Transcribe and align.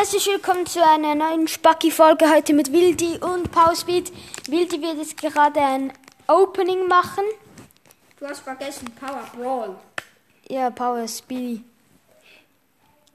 herzlich 0.00 0.28
willkommen 0.28 0.64
zu 0.64 0.82
einer 0.82 1.14
neuen 1.14 1.46
Spacki-Folge 1.46 2.30
heute 2.30 2.54
mit 2.54 2.72
Wildi 2.72 3.18
und 3.18 3.52
Powerspeed. 3.52 4.10
Wildi 4.48 4.80
wird 4.80 4.96
jetzt 4.96 5.18
gerade 5.18 5.60
ein 5.60 5.92
Opening 6.26 6.88
machen. 6.88 7.22
Du 8.18 8.26
hast 8.26 8.40
vergessen, 8.40 8.90
Power 8.98 9.30
Brawl. 9.36 9.76
Ja, 10.48 10.70
Powerspeed. 10.70 11.62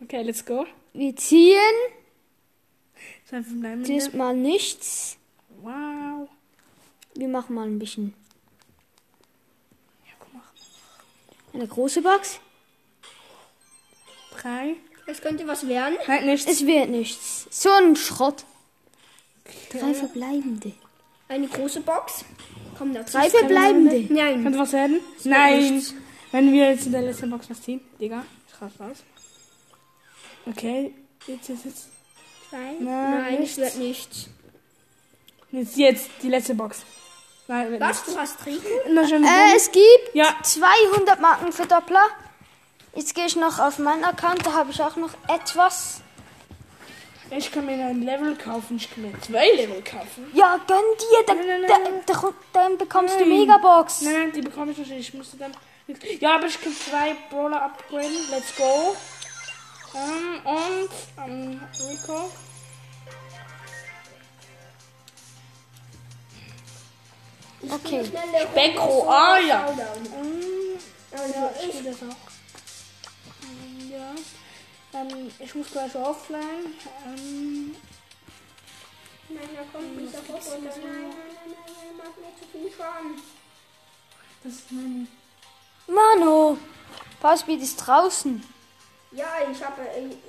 Okay, 0.03 0.21
let's 0.21 0.45
go. 0.45 0.67
Wir 0.93 1.15
ziehen 1.15 1.57
diesmal 3.31 4.35
nichts. 4.35 5.17
Wow. 5.63 6.29
Wir 7.15 7.27
machen 7.27 7.55
mal 7.55 7.65
ein 7.65 7.79
bisschen 7.79 8.13
Ja, 10.05 10.13
guck 10.19 10.33
mal. 10.35 10.43
eine 11.51 11.67
große 11.67 12.03
Box. 12.03 12.39
Drei. 14.39 14.75
Es 15.07 15.21
könnte 15.21 15.47
was 15.47 15.67
werden. 15.67 15.97
Nein, 16.07 16.25
nichts. 16.25 16.49
Es 16.51 16.65
wird 16.65 16.89
nichts. 16.89 17.45
So 17.51 17.69
ein 17.71 17.95
Schrott. 17.95 18.43
Drei 19.71 19.93
verbleibende. 19.93 20.71
Eine 21.27 21.47
große 21.47 21.81
Box. 21.81 22.25
Komm, 22.77 22.93
da 22.93 23.03
Drei 23.03 23.29
verbleibende. 23.29 24.11
Nein. 24.13 24.43
Könnte 24.43 24.59
was 24.59 24.73
werden? 24.73 24.99
wird 25.17 25.25
Nein. 25.25 25.75
nichts. 25.75 25.93
Wenn 26.31 26.51
wir 26.51 26.71
jetzt 26.71 26.85
in 26.87 26.91
der 26.91 27.01
letzten 27.03 27.29
Box 27.29 27.49
was 27.49 27.61
ziehen. 27.61 27.81
Digga, 27.99 28.25
ich 28.47 28.61
raus 28.61 28.71
raus. 28.79 28.97
Okay, 30.47 30.93
jetzt, 31.27 31.49
jetzt, 31.49 31.65
jetzt. 31.65 31.87
Nein, 32.51 32.75
Na, 32.81 33.09
Nein 33.21 33.39
nichts. 33.39 33.57
es 33.57 33.57
wird 33.57 33.75
nichts. 33.77 34.29
Jetzt, 35.51 35.77
jetzt, 35.77 36.09
die 36.21 36.29
letzte 36.29 36.53
Box. 36.55 36.81
Nein, 37.47 37.71
wird 37.71 37.81
Was? 37.81 38.03
Du 38.05 38.15
hast 38.17 38.45
Rico? 38.45 38.67
schon 39.07 39.23
Äh, 39.23 39.55
es 39.55 39.71
gibt 39.71 40.13
Ja. 40.13 40.35
200 40.43 41.21
Marken 41.21 41.51
für 41.51 41.65
Doppler. 41.65 42.05
Jetzt 42.95 43.13
gehe 43.13 43.25
ich 43.25 43.35
noch 43.35 43.59
auf 43.59 43.77
meinen 43.77 44.05
Account, 44.05 44.45
da 44.45 44.53
habe 44.53 44.71
ich 44.71 44.81
auch 44.81 44.95
noch 44.95 45.11
etwas. 45.27 46.01
Ich 47.31 47.51
kann 47.51 47.65
mir 47.65 47.73
ein 47.73 48.01
Level 48.03 48.35
kaufen. 48.37 48.77
Ich 48.77 48.89
kann 48.93 49.03
mir 49.03 49.19
zwei 49.19 49.49
Level 49.51 49.81
kaufen. 49.83 50.31
Ja, 50.33 50.59
gönn 50.65 50.77
dir, 50.77 51.25
dann, 51.25 51.37
Nein, 51.37 51.47
nein, 51.47 51.61
dann, 51.67 51.83
nein. 51.83 52.03
dann, 52.05 52.33
dann 52.53 52.77
bekommst 52.77 53.19
du. 53.19 53.25
Megabox. 53.25 54.01
Nein, 54.01 54.13
nein, 54.13 54.31
die 54.31 54.41
bekomme 54.41 54.71
ich 54.71 54.77
nicht. 54.77 54.91
Ich 54.91 55.13
müsste 55.13 55.37
dann. 55.37 55.51
Ja, 56.19 56.35
aber 56.35 56.47
ich 56.47 56.61
kann 56.61 56.73
zwei 56.73 57.15
Brawler 57.29 57.63
upgraden. 57.63 58.29
Let's 58.31 58.55
go. 58.55 58.95
Ähm, 59.95 60.41
und 60.45 60.89
ähm, 61.25 61.61
Rico. 61.89 62.31
Okay. 67.69 68.03
Beckro, 68.53 69.09
ah 69.09 69.39
ja. 69.39 69.67
Ja, 71.11 71.51
ich 71.67 71.83
Ähm, 74.95 75.31
ich 75.39 75.55
muss 75.55 75.71
gleich 75.71 75.95
offline. 75.95 76.73
Ähm, 77.05 77.75
Nein, 79.27 79.49
da 79.55 79.63
kommt 79.77 79.99
dieser 79.99 80.19
Roboter. 80.19 80.59
Nein, 80.59 80.71
nein, 80.71 81.09
nein, 81.09 81.53
nein, 81.65 81.97
mach 81.97 82.05
mir 82.15 82.31
zu 82.39 82.45
viel 82.51 82.71
Schaden. 82.71 83.21
das 84.43 84.53
ist 84.53 84.71
mein. 84.71 85.07
Mano, 85.87 86.57
Powerspeed 87.19 87.61
ist 87.61 87.77
draußen. 87.77 88.43
Ja, 89.11 89.27
ich 89.51 89.63
habe. 89.63 89.81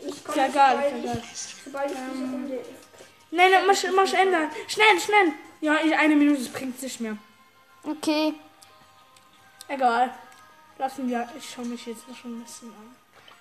Ich 0.06 0.24
komme. 0.24 0.38
Ja, 0.38 0.46
egal, 0.46 0.76
sobald 0.76 1.04
egal. 1.04 1.22
ich, 1.32 1.38
sobald 1.64 1.90
ich 1.90 1.98
diese 2.12 2.24
Runde. 2.24 2.64
Nein, 3.30 3.50
nein, 3.50 3.66
mach, 3.66 3.94
mach 3.94 4.12
ändern. 4.12 4.50
Schnell, 4.66 5.00
schnell. 5.00 5.32
Ja, 5.60 5.76
ich, 5.84 5.94
eine 5.94 6.16
Minute, 6.16 6.42
das 6.42 6.48
bringt 6.48 6.80
nicht 6.82 7.00
mehr. 7.00 7.16
Okay. 7.82 8.34
Egal. 9.68 10.14
Lassen 10.78 11.08
wir. 11.08 11.28
Ich 11.38 11.50
schaue 11.50 11.66
mich 11.66 11.86
jetzt 11.86 12.08
noch 12.08 12.16
schon 12.16 12.38
ein 12.38 12.42
bisschen 12.42 12.68
an. 12.68 12.95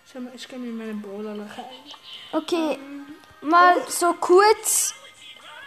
Ich, 0.05 0.11
schau 0.11 0.19
mal, 0.19 0.31
ich 0.35 0.47
kann 0.47 0.61
mir 0.61 0.71
meine 0.71 0.93
Brawler 0.93 1.33
noch 1.33 1.57
ein. 1.57 1.65
Okay. 2.31 2.77
Mal 3.41 3.75
so 3.87 4.13
kurz. 4.13 4.93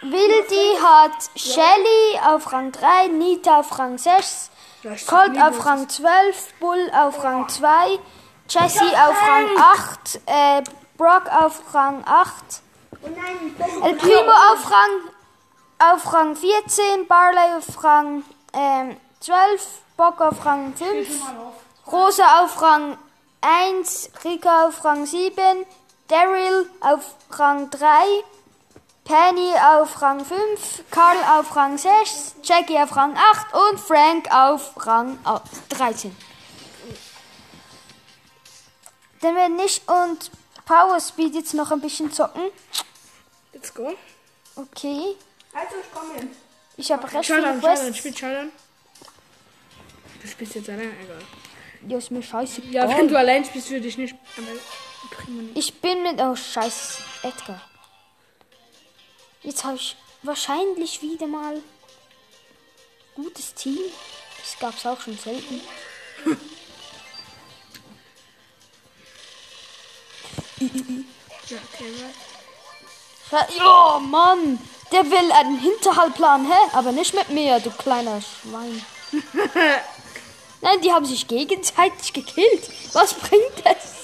Wildi 0.01 0.77
hat 0.81 1.29
Shelly 1.35 2.19
auf 2.25 2.51
Rang 2.53 2.71
3, 2.71 3.07
Nita 3.07 3.59
auf 3.59 3.77
Rang 3.77 3.97
6, 3.97 4.49
Ja, 4.83 4.91
ich 4.93 5.05
Colt 5.05 5.37
auf 5.41 5.65
Rang 5.65 5.89
12, 5.89 6.53
Bull 6.61 6.89
auf 6.93 7.21
Rang 7.21 7.49
2, 7.49 7.99
Jessie 8.47 8.95
auf 8.95 9.21
Rang 9.21 9.57
8, 9.57 10.21
äh, 10.25 10.63
Brock 10.97 11.25
auf 11.27 11.61
Rang 11.73 12.01
8, 12.05 12.61
Oh 13.03 13.09
nein, 13.09 13.55
komm. 13.57 13.83
El 13.83 13.95
Primo 13.95 14.31
auf 14.31 14.71
Rang, 14.71 15.91
auf 15.93 16.13
Rang 16.13 16.35
14, 16.37 17.05
Barley 17.05 17.57
auf 17.57 17.83
Rang 17.83 18.23
ähm, 18.53 18.95
12, 19.19 19.81
Bock 19.97 20.21
auf 20.21 20.45
Rang 20.45 20.73
5, 20.75 21.09
Rosa 21.91 22.43
auf 22.43 22.61
Rang 22.61 22.97
1, 23.41 24.09
Rika 24.23 24.67
auf 24.67 24.83
Rang 24.83 25.05
7, 25.05 25.65
Daryl 26.07 26.69
auf 26.81 27.15
Rang 27.31 27.69
3, 27.69 27.87
Penny 29.05 29.53
auf 29.77 30.01
Rang 30.01 30.23
5, 30.23 30.83
Karl 30.91 31.17
auf 31.39 31.55
Rang 31.55 31.77
6, 31.77 32.35
Jackie 32.43 32.77
auf 32.77 32.95
Rang 32.95 33.15
8 33.17 33.53
und 33.53 33.79
Frank 33.79 34.31
auf 34.31 34.73
Rang 34.85 35.17
au- 35.25 35.41
13. 35.69 36.15
Dann 39.21 39.35
werden 39.35 39.55
nicht 39.57 39.87
und 39.89 40.31
Power 40.65 40.99
Speed 40.99 41.33
jetzt 41.35 41.53
noch 41.53 41.71
ein 41.71 41.81
bisschen 41.81 42.11
zocken. 42.11 42.43
Let's 43.53 43.73
go. 43.73 43.93
Okay. 44.55 45.15
Also, 45.53 45.75
ich 45.81 45.91
komme. 45.91 46.27
Ich 46.77 46.91
habe 46.91 47.03
recht 47.11 47.25
viele 47.25 47.39
Showdown, 47.41 47.61
Showdown, 47.61 47.75
Quests. 47.75 47.97
spiel 47.97 48.15
Showdown. 48.17 48.51
Du 50.21 50.27
spielst 50.27 50.55
jetzt 50.55 50.69
allein, 50.69 50.93
egal. 51.03 51.19
Ja, 51.87 51.97
ist 51.97 52.11
mir 52.11 52.21
scheiße. 52.21 52.61
Ja, 52.71 52.87
wenn 52.89 53.07
du 53.07 53.17
allein 53.17 53.45
spielst, 53.45 53.69
würde 53.69 53.87
ich 53.87 53.97
nicht. 53.97 54.15
Ich 55.55 55.73
bin 55.75 56.03
mit. 56.03 56.19
Oh, 56.19 56.35
scheiße. 56.35 57.01
Edgar. 57.23 57.61
Jetzt 59.43 59.63
habe 59.63 59.75
ich 59.75 59.95
wahrscheinlich 60.23 61.01
wieder 61.01 61.27
mal. 61.27 61.61
Gutes 63.15 63.53
Team. 63.53 63.79
Das 64.39 64.59
gab 64.59 64.77
es 64.77 64.85
auch 64.85 64.99
schon 64.99 65.17
selten. 65.17 65.61
Ja, 71.49 71.57
okay, 71.73 73.47
Ja, 73.57 73.99
Mann. 73.99 74.59
Der 74.91 75.05
will 75.05 75.31
einen 75.31 75.59
Hinterhaltplan, 75.59 76.45
hä? 76.45 76.57
Aber 76.73 76.91
nicht 76.91 77.13
mit 77.13 77.29
mir, 77.29 77.59
du 77.59 77.69
kleiner 77.69 78.21
Schwein. 78.21 78.83
Nein, 80.61 80.81
die 80.81 80.91
haben 80.91 81.05
sich 81.05 81.27
gegenseitig 81.27 82.13
gekillt. 82.13 82.69
Was 82.93 83.13
bringt 83.13 83.63
das? 83.63 83.95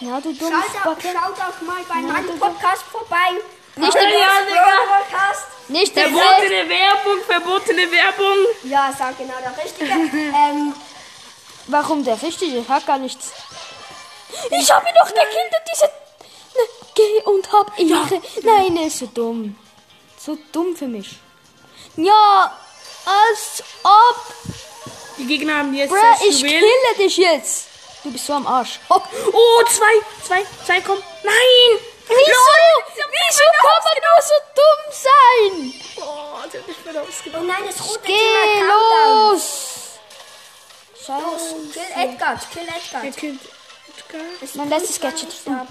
Ja, 0.00 0.20
du 0.20 0.34
dummes 0.34 0.64
Schaut 0.82 1.02
schaut 1.02 1.16
auch 1.16 1.60
mal 1.62 1.82
bei 1.88 2.02
meinem 2.02 2.38
Podcast 2.38 2.82
vorbei. 2.82 3.40
Nicht 3.76 3.94
Ja, 3.94 4.00
Digga. 4.00 5.00
Podcast. 5.00 5.46
Nicht 5.68 5.96
Welt. 5.96 6.08
Verbotene 6.08 6.68
Werbung, 6.68 7.24
verbotene 7.26 7.90
Werbung. 7.90 8.36
Ja, 8.64 8.92
sag 8.96 9.16
genau 9.18 9.34
der 9.42 9.64
Richtige. 9.64 9.90
ähm, 10.14 10.74
Warum 11.68 12.04
der 12.04 12.20
richtige? 12.22 12.58
Ich 12.58 12.68
hab 12.68 12.86
gar 12.86 12.98
nichts. 12.98 13.32
Ich 14.50 14.70
habe 14.70 14.88
ihn 14.88 14.94
doch 14.94 15.08
gekillt 15.08 15.52
und 15.52 15.72
diese. 15.72 15.84
Ne, 15.86 16.62
geh 16.94 17.30
und 17.30 17.52
hab 17.52 17.78
ihre. 17.78 18.22
Nein, 18.42 18.76
er 18.76 18.86
ist 18.86 18.98
so 18.98 19.06
dumm. 19.06 19.58
So 20.18 20.38
dumm 20.52 20.76
für 20.76 20.86
mich. 20.86 21.16
Ja, 21.96 22.56
als 23.06 23.62
ob. 23.82 24.16
Die 25.18 25.26
Gegner 25.26 25.58
haben 25.58 25.72
jetzt 25.74 25.90
Bruh, 25.90 26.26
ich 26.28 26.40
Juwel. 26.40 26.50
kille 26.60 26.94
dich 26.98 27.16
jetzt. 27.16 27.66
Du 28.04 28.12
bist 28.12 28.26
so 28.26 28.34
am 28.34 28.46
Arsch. 28.46 28.78
Hock. 28.90 29.04
Oh, 29.32 29.62
zwei, 29.70 30.00
zwei, 30.26 30.44
zwei, 30.66 30.80
komm. 30.82 30.98
Nein! 31.22 31.78
Wieso? 32.08 32.42
Wieso 32.94 33.42
kann 33.62 33.82
man 33.84 33.96
nur 34.04 34.22
so 34.22 34.34
dumm 34.54 34.82
sein? 34.92 35.82
Oh, 35.96 36.48
sie 36.50 36.58
hat 36.58 36.68
mich 36.68 36.76
voll 36.76 36.96
oh 36.96 37.08
ausgenommen. 37.08 37.46
nein, 37.48 37.62
das 37.66 37.84
rote 37.88 38.00
Geh 38.04 38.12
Countdown. 38.14 39.32
los. 39.32 39.42
Scheiße. 41.04 41.54
Kill 41.72 41.82
Edgar, 42.04 42.40
kill 42.52 42.62
Edgar. 42.68 43.02
Der 43.02 43.12
Kind. 43.12 43.40
Edgar. 43.96 44.20
Mein 44.54 44.68
letztes 44.68 45.00
Gadget. 45.00 45.28
Aha. 45.46 45.64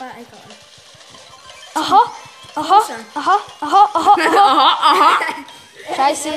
Aha. 1.76 2.12
Aha. 2.56 2.82
Aha. 3.16 3.40
Aha. 3.62 3.90
Aha. 3.94 4.78
Aha. 4.82 5.20
Scheiße. 5.96 6.34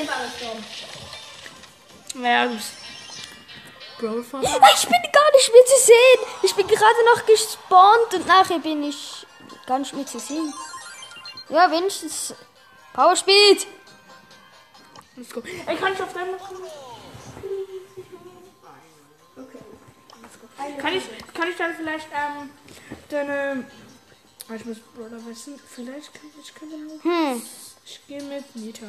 Bist. 2.13 2.73
Brawl 3.99 4.23
von. 4.23 4.41
Ich 4.41 4.49
bin 4.87 5.01
gar 5.11 5.31
nicht 5.33 5.53
mehr 5.53 5.65
zu 5.65 5.85
sehen. 5.85 6.19
Ich 6.43 6.55
bin 6.55 6.67
gerade 6.67 7.05
noch 7.13 7.25
gespawnt 7.25 8.13
und 8.13 8.27
nachher 8.27 8.59
bin 8.59 8.83
ich 8.83 9.25
gar 9.65 9.79
nicht 9.79 9.93
mehr 9.93 10.05
zu 10.05 10.19
sehen. 10.19 10.53
Ja, 11.49 11.69
wenigstens 11.71 12.33
Power 12.93 13.15
Speed. 13.15 13.67
Let's 15.15 15.31
go. 15.31 15.41
Ey, 15.65 15.75
kann 15.75 15.93
ich 15.93 16.01
auf 16.01 16.13
deinem? 16.13 16.35
Kann 20.77 20.93
ich, 20.93 21.03
kann 21.33 21.47
ich 21.49 21.57
dann 21.57 21.75
vielleicht, 21.75 22.07
ähm, 22.13 22.49
deine. 23.09 23.65
Ah, 24.49 24.55
Ich 24.55 24.65
muss 24.65 24.77
Brawler 24.95 25.25
wissen. 25.25 25.59
Vielleicht 25.73 26.13
kann 26.13 26.29
ich, 26.41 26.53
kann 26.55 26.69
dann. 26.69 26.99
Hm. 27.03 27.41
Ich 27.91 28.05
gehe 28.07 28.21
mit 28.21 28.55
Nita. 28.55 28.85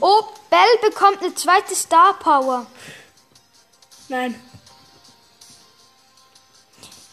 Oh, 0.00 0.24
Bell 0.50 0.90
bekommt 0.90 1.22
eine 1.22 1.34
zweite 1.34 1.74
Star 1.74 2.18
Power. 2.18 2.66
Nein. 4.08 4.34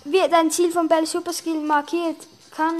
wird 0.03 0.33
ein 0.33 0.51
Ziel 0.51 0.69
von 0.71 0.89
Bell 0.89 1.05
Superskill 1.05 1.61
markiert, 1.61 2.27
kann 2.51 2.75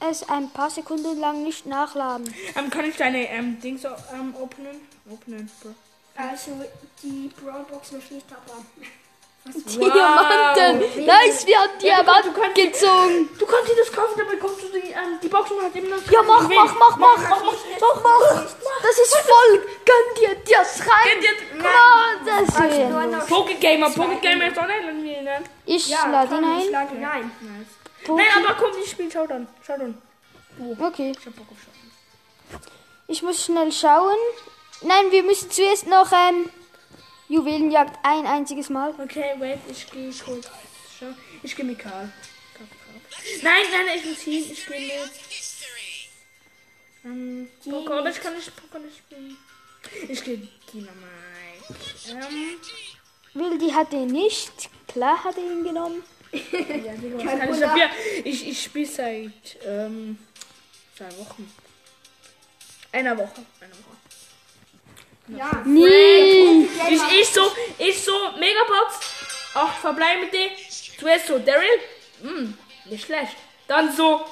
es 0.00 0.26
ein 0.28 0.48
paar 0.50 0.70
Sekunden 0.70 1.20
lang 1.20 1.42
nicht 1.42 1.66
nachladen. 1.66 2.34
Ähm, 2.56 2.70
kann 2.70 2.86
ich 2.86 2.96
deine 2.96 3.28
ähm, 3.28 3.60
Dings 3.60 3.84
ähm, 3.84 4.34
openen? 4.40 4.80
Openen, 5.10 5.50
Bro. 5.60 5.74
Also 6.16 6.64
die 7.02 7.30
Brawlbox 7.40 7.92
noch 7.92 8.10
nicht 8.10 8.26
aber. 8.30 8.64
Diamanten! 9.44 10.78
Nice, 11.04 11.46
wir 11.46 11.58
haben 11.58 11.70
Ja, 11.80 11.96
Diamanten 12.02 12.32
du 12.32 12.40
kannst- 12.40 12.54
gezogen. 12.56 13.28
Du 13.38 13.44
kannst 13.46 13.68
dir 13.70 13.76
das 13.76 13.92
kaufen, 13.92 14.14
dann 14.16 14.28
bekommst 14.28 14.62
du 14.62 14.68
die, 14.68 14.90
ähm, 14.90 15.18
die 15.20 15.28
Boxen 15.28 15.56
halt 15.60 15.74
immer 15.74 15.96
noch. 15.96 16.10
Ja, 16.10 16.22
mach, 16.22 16.48
mach, 16.48 16.74
mach, 16.78 16.96
mach, 16.96 17.18
mach, 17.18 17.40
mach, 17.40 17.40
mach, 17.80 18.02
mach. 18.02 18.42
Das 18.82 18.98
ist 18.98 19.16
voll. 19.16 19.66
Gönn 19.84 20.14
dir 20.20 20.36
das 20.48 20.80
rein. 20.80 21.10
Gönn 21.10 21.20
dir- 21.20 21.64
Oh, 21.64 22.24
das 22.24 22.58
nur 22.58 22.68
ist 23.04 23.10
noch 23.12 23.26
Pokegamer, 23.28 23.90
Pokegamer 23.90 24.46
ist 24.46 24.58
online, 24.58 25.02
wir 25.02 25.18
ihn 25.18 25.24
nennen. 25.24 25.44
Ich 25.66 25.88
ja, 25.88 26.06
lade 26.06 26.34
ihn 26.36 26.40
komm, 26.42 26.58
ich 26.58 26.66
ein. 26.66 26.72
lade 26.72 26.94
ihn 26.94 27.04
ein. 27.04 27.30
Nein, 28.08 28.26
aber 28.44 28.54
komm, 28.54 28.70
ich 28.82 28.90
spiel 28.90 29.10
Showdown. 29.10 29.46
Showdown. 29.66 30.00
Okay, 30.80 31.12
Ich 31.18 31.26
hab 31.26 31.34
Bock 31.36 31.46
auf 31.50 31.58
Showdown. 31.58 32.62
ich 33.08 33.22
muss 33.22 33.44
schnell 33.44 33.72
schauen. 33.72 34.16
Nein, 34.82 35.10
wir 35.10 35.22
müssen 35.24 35.50
zuerst 35.50 35.86
noch 35.86 36.10
ähm, 36.12 36.48
Juwelenjagd 37.32 37.98
ein 38.02 38.26
einziges 38.26 38.68
Mal. 38.68 38.94
Okay, 38.98 39.34
wait, 39.38 39.58
ich 39.70 39.90
geh 39.90 40.10
kurz. 40.22 40.50
Schau. 40.98 41.06
Ich 41.42 41.56
geh 41.56 41.62
mit 41.62 41.78
Karl. 41.78 42.12
Nein, 43.42 43.62
nein, 43.72 43.96
ich 43.96 44.04
muss 44.04 44.20
hin. 44.20 44.44
Ich 44.52 44.66
geh 44.66 44.78
mit. 44.78 45.10
Ähm, 47.04 47.48
Poker, 47.64 48.00
aber 48.00 48.10
ich 48.10 48.20
kann 48.20 48.34
nicht 48.34 48.54
Poker 48.54 48.78
nicht 48.80 48.98
spielen. 48.98 49.38
Ich 50.08 50.22
geh 50.22 50.40
Dynamite. 50.72 51.00
Ähm, 52.10 52.58
Wildi 53.32 53.70
hat 53.70 53.92
ihn 53.94 54.08
nicht. 54.08 54.68
Klar 54.86 55.24
hat 55.24 55.36
er 55.38 55.42
ihn 55.42 55.64
genommen. 55.64 56.02
ja, 56.32 56.92
Digga, 56.92 57.24
kann 57.24 57.54
ich 57.54 57.60
dafür? 57.60 57.88
Ich, 58.24 58.46
ich 58.46 58.62
spiel 58.62 58.86
seit, 58.86 59.56
ähm, 59.66 60.18
zwei 60.96 61.08
Wochen. 61.16 61.50
Einer 62.92 63.16
Woche. 63.16 63.42
Einer 63.58 63.72
Woche. 63.72 63.96
Ja. 65.28 65.62
Nie. 65.64 66.41
Ich, 66.90 67.20
ich 67.20 67.28
so, 67.28 67.52
ich 67.78 68.02
so, 68.04 68.12
Megabox, 68.38 68.96
acht 69.54 69.78
verbleibende, 69.80 70.50
zuerst 70.98 71.26
so 71.26 71.38
Daryl, 71.38 71.80
hm, 72.22 72.58
nicht 72.86 73.04
schlecht. 73.06 73.36
Dann 73.68 73.94
so, 73.94 74.24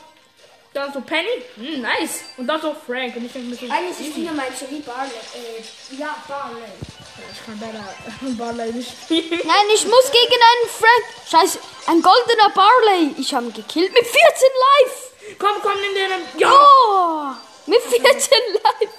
dann 0.72 0.92
so 0.92 1.00
Penny, 1.00 1.42
hm, 1.56 1.80
nice. 1.82 2.20
Und 2.36 2.46
dann 2.46 2.60
so 2.60 2.74
Frank. 2.86 3.16
Und 3.16 3.26
ich 3.26 3.32
denke 3.32 3.48
mir 3.48 3.56
so, 3.56 3.66
Eigentlich 3.66 4.08
ist 4.08 4.16
wieder 4.16 4.32
mein 4.32 4.52
wie 4.68 4.80
Barley. 4.80 5.10
Äh, 5.10 5.96
ja, 5.96 6.16
Barley. 6.28 6.60
ja, 6.60 7.24
ich 7.32 7.44
kann 7.44 7.60
leider 7.60 8.34
Barley 8.36 8.72
nicht 8.72 8.90
spielen. 8.90 9.40
Nein, 9.44 9.64
ich 9.74 9.84
muss 9.84 10.10
gegen 10.10 10.40
einen 10.50 10.70
Frank. 10.78 11.04
Scheiße, 11.30 11.58
ein 11.86 12.02
goldener 12.02 12.50
Barley. 12.50 13.14
Ich 13.18 13.34
habe 13.34 13.46
ihn 13.46 13.52
gekillt 13.52 13.92
mit 13.92 14.04
14 14.04 14.18
Life. 14.22 15.36
Komm, 15.38 15.56
komm, 15.62 15.80
nimm 15.80 15.94
den, 15.94 16.40
ja. 16.40 16.52
Oh, 16.52 17.30
mit 17.66 17.80
14 17.82 18.02
Life. 18.02 18.94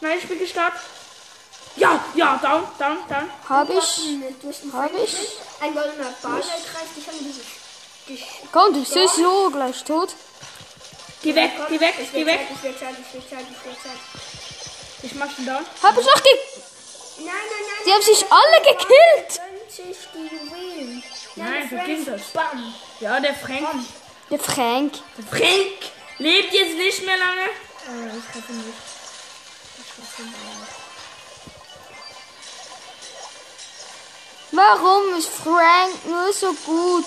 Nein, 0.00 0.18
ich 0.20 0.28
bin 0.28 0.38
gestartet. 0.38 0.80
Ja, 1.76 2.04
ja, 2.14 2.38
down, 2.42 2.62
down, 2.78 2.98
down. 3.08 3.30
Hab 3.48 3.68
ich. 3.70 4.00
Hab 4.72 4.90
ich. 4.94 5.16
Ein 5.60 5.74
goldener 5.74 6.10
dich 6.22 7.08
an 7.08 7.14
dich- 8.08 8.24
Komm, 8.52 8.72
du 8.72 8.80
bist 8.80 9.16
so 9.16 9.50
gleich 9.50 9.84
tot. 9.84 10.14
Geh 11.22 11.34
weg, 11.34 11.50
geh 11.68 11.80
weg, 11.80 11.94
geh 12.12 12.24
weg. 12.26 12.40
Ich 12.54 12.62
will 12.62 12.78
Zeit, 12.78 12.94
ich 12.98 13.14
will 13.14 13.22
Zeit, 13.28 13.46
ich 13.50 13.64
will 13.64 13.76
Zeit. 13.82 14.00
Ich 15.02 15.14
mach 15.14 15.34
den 15.34 15.46
down. 15.46 15.64
Hab 15.82 15.98
ich 15.98 16.06
noch 16.06 16.22
ge... 16.22 16.32
Nein, 17.18 17.26
nein, 17.26 17.34
nein. 17.66 17.84
Die 17.86 17.92
haben 17.92 18.02
sich 18.02 18.24
alle 18.30 18.58
gekillt. 18.62 19.40
Nein, 21.36 21.68
vergiss 21.68 22.04
das. 22.06 22.22
Bam. 22.32 22.74
Ja, 23.00 23.20
der 23.20 23.34
Frank. 23.34 23.68
Der 24.30 24.38
Frank. 24.38 24.94
Der 25.18 25.24
Frank 25.26 25.72
lebt 26.18 26.52
jetzt 26.52 26.76
nicht 26.76 27.04
mehr 27.04 27.16
lange. 27.16 27.42
Äh, 27.42 28.16
ich 28.18 28.34
hoffe 28.34 28.52
nicht. 28.52 28.78
Ich 29.78 29.92
hoffe 29.98 30.22
nicht. 30.22 30.65
Warum 34.56 35.18
ist 35.18 35.28
Frank 35.28 36.06
nur 36.06 36.32
so 36.32 36.52
gut? 36.64 37.04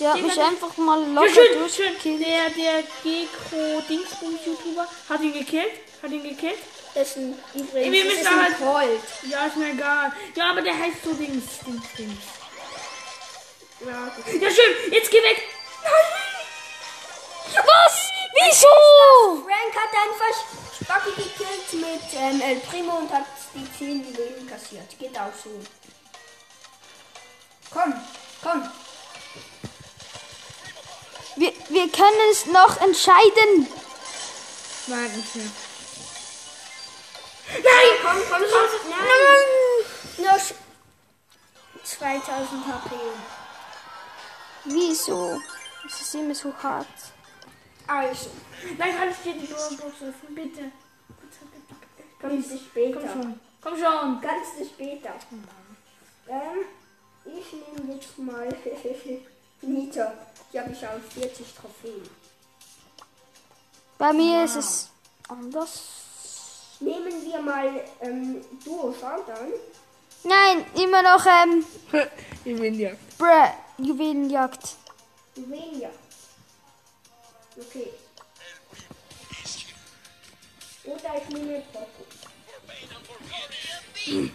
Der 0.00 0.12
hat 0.14 0.22
mich 0.22 0.40
einfach 0.40 0.76
mal 0.78 1.00
Ja, 1.02 1.08
locker 1.08 1.28
schön, 1.28 1.44
schön. 1.52 1.58
durchgekillt. 1.92 2.20
Der, 2.26 2.50
der 2.50 2.82
Gekro 3.02 3.80
Dingsbums 3.88 4.40
YouTuber 4.46 4.86
hat 5.08 5.20
ihn 5.20 5.32
gekillt. 5.34 5.72
Hat 6.02 6.10
ihn 6.10 6.22
gekillt. 6.22 6.58
Das 6.94 7.08
ist 7.10 7.16
ein 7.18 7.38
Wir 7.52 7.62
übrigens. 7.62 8.04
müssen 8.04 8.08
das 8.08 8.18
ist 8.18 8.26
ein 8.28 8.42
halt- 8.42 8.58
Colt. 8.58 9.00
Ja, 9.30 9.46
ist 9.46 9.56
mir 9.56 9.70
egal. 9.70 10.12
Ja, 10.34 10.50
aber 10.50 10.62
der 10.62 10.74
heißt 10.78 11.04
so 11.04 11.12
Dings, 11.12 11.44
Dings, 11.66 11.84
Dings. 11.98 12.22
Ja, 13.80 14.10
Ja, 14.40 14.50
schön. 14.50 14.92
Jetzt 14.92 15.10
geh 15.10 15.18
weg. 15.22 15.42
Was? 17.54 18.08
Wieso? 18.34 19.42
Frank 19.44 19.74
hat 19.76 19.92
einfach 20.02 20.44
Spacki 20.80 21.10
gekillt 21.10 21.72
mit 21.74 22.20
ähm, 22.20 22.40
El 22.40 22.56
Primo 22.60 22.98
und 22.98 23.12
hat 23.12 23.24
die 23.54 23.66
10 23.78 24.06
Juwelen 24.08 24.46
kassiert. 24.48 24.98
Geht 24.98 25.16
auch 25.18 25.32
so. 25.42 25.50
Komm, 27.74 27.92
komm. 28.42 28.70
Wir, 31.36 31.52
wir 31.68 31.88
können 31.90 32.30
es 32.30 32.46
noch 32.46 32.80
entscheiden. 32.80 33.66
Nein, 34.86 35.16
nicht 35.16 35.34
mehr. 35.36 35.46
Nein, 37.48 37.98
komm, 38.02 38.16
komm, 38.30 38.42
komm. 38.42 38.90
Nein. 38.90 40.24
Nur 40.24 40.32
sch- 40.34 40.54
2000 41.84 42.66
HP. 42.66 42.94
Wieso? 44.66 45.40
Es 45.86 46.00
ist 46.00 46.14
immer 46.14 46.34
so 46.34 46.52
hart. 46.62 46.86
Also, 47.86 48.30
Nein, 48.78 48.96
kann 48.96 49.10
ich 49.10 49.16
dir 49.18 49.34
die 49.34 49.46
Brawlbox 49.52 49.96
öffnen, 50.02 50.34
bitte. 50.34 50.70
kannst 52.20 52.50
du 52.52 52.56
später. 52.58 53.00
Komm 53.00 53.10
schon. 53.22 53.40
Komm 53.60 53.74
schon. 53.78 54.20
Kannst 54.22 54.52
du 54.58 54.64
später. 54.64 55.10
Ähm, 56.28 56.64
ich 57.26 57.52
nehme 57.52 57.94
jetzt 57.94 58.18
mal 58.18 58.48
Nita. 59.62 60.12
Die 60.52 60.60
habe 60.60 60.72
ich 60.72 60.86
auf 60.86 61.00
40 61.14 61.46
Trophäen. 61.54 62.08
Bei 63.98 64.12
mir 64.12 64.44
ist 64.44 64.56
es 64.56 64.88
anders. 65.28 65.82
Nehmen 66.80 67.24
wir 67.24 67.40
mal 67.40 67.84
ähm, 68.00 68.44
Duo 68.64 68.92
Showdown. 68.92 69.52
Nein, 70.24 70.64
immer 70.74 71.02
noch 71.02 71.24
ähm, 71.26 71.64
ja. 72.44 72.90
Bruh, 73.18 73.84
Juwelenjagd. 73.84 74.76
Weniger. 75.36 75.90
Okay. 77.56 77.92
Oder 80.84 81.16
ich 81.16 81.28
nehme 81.34 81.62
Poco. 81.72 82.04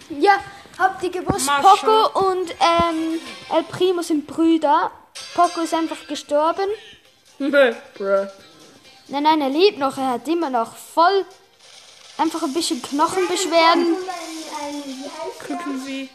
Ja, 0.09 0.43
habt 0.79 1.03
ihr 1.03 1.11
gewusst, 1.11 1.45
Mascha. 1.45 1.61
Poco 1.61 2.29
und 2.29 2.49
ähm, 2.51 3.19
El 3.53 3.63
Primo 3.63 4.01
sind 4.01 4.25
Brüder. 4.25 4.91
Poco 5.35 5.61
ist 5.61 5.73
einfach 5.73 6.07
gestorben. 6.07 6.69
Nein, 7.37 9.23
nein, 9.23 9.41
er 9.41 9.49
lebt 9.49 9.77
noch. 9.77 9.97
Er 9.97 10.09
hat 10.11 10.27
immer 10.27 10.49
noch 10.49 10.75
voll 10.75 11.25
einfach 12.17 12.43
ein 12.43 12.53
bisschen 12.53 12.81
Knochenbeschwerden. 12.81 13.95
Gucken 15.47 15.81
Sie. 15.85 16.09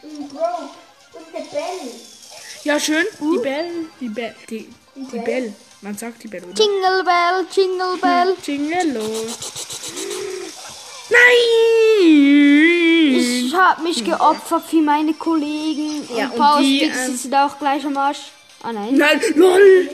Ja, 2.63 2.79
schön. 2.79 3.05
Die 3.19 3.37
Bell. 3.39 3.71
Die 3.99 4.09
Bell. 4.09 4.35
Die, 4.49 4.73
die 4.95 5.19
Bell. 5.19 5.53
Man 5.81 5.97
sagt 5.97 6.23
die 6.23 6.27
Bell, 6.27 6.43
oder? 6.43 6.53
Jingle 6.53 7.03
Bell, 7.03 7.45
Jingle 7.51 7.97
Bell. 7.97 8.35
Jingle. 8.43 9.01
Nein! 11.09 12.64
Ich 13.55 13.61
habe 13.61 13.83
mich 13.83 14.03
geopfert 14.03 14.63
für 14.69 14.81
meine 14.81 15.13
Kollegen. 15.13 16.05
Ja, 16.13 16.25
und 16.25 16.31
und 16.31 16.37
Paul 16.37 16.61
die, 16.61 16.79
Spitz 16.79 16.97
ähm, 17.07 17.15
sind 17.15 17.35
auch 17.35 17.57
gleich 17.57 17.85
am 17.85 17.95
Arsch. 17.95 18.19
Ah 18.61 18.73
nein. 18.73 18.97
Nein, 18.97 19.21
lol. 19.35 19.89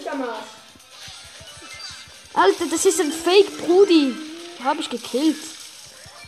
Alter, 2.34 2.66
das 2.72 2.86
ist 2.88 3.00
ein 3.00 3.12
Fake 3.12 3.56
Brudi. 3.60 4.16
Habe 4.64 4.82
ich 4.82 4.90
gekillt. 4.90 5.38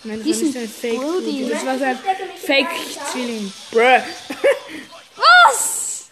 Nein, 0.04 0.18
das 0.18 0.25
Diesen 0.25 0.54
war 0.54 0.62
nicht 0.62 0.75
ein 0.75 0.80
Fake. 0.80 1.02
Brudi. 1.02 1.50
Das 1.50 1.66
war 1.66 1.80
sein 1.80 2.00
Fake-Zwilling. 2.46 3.52
Bruh. 3.72 4.04
Was? 5.16 6.06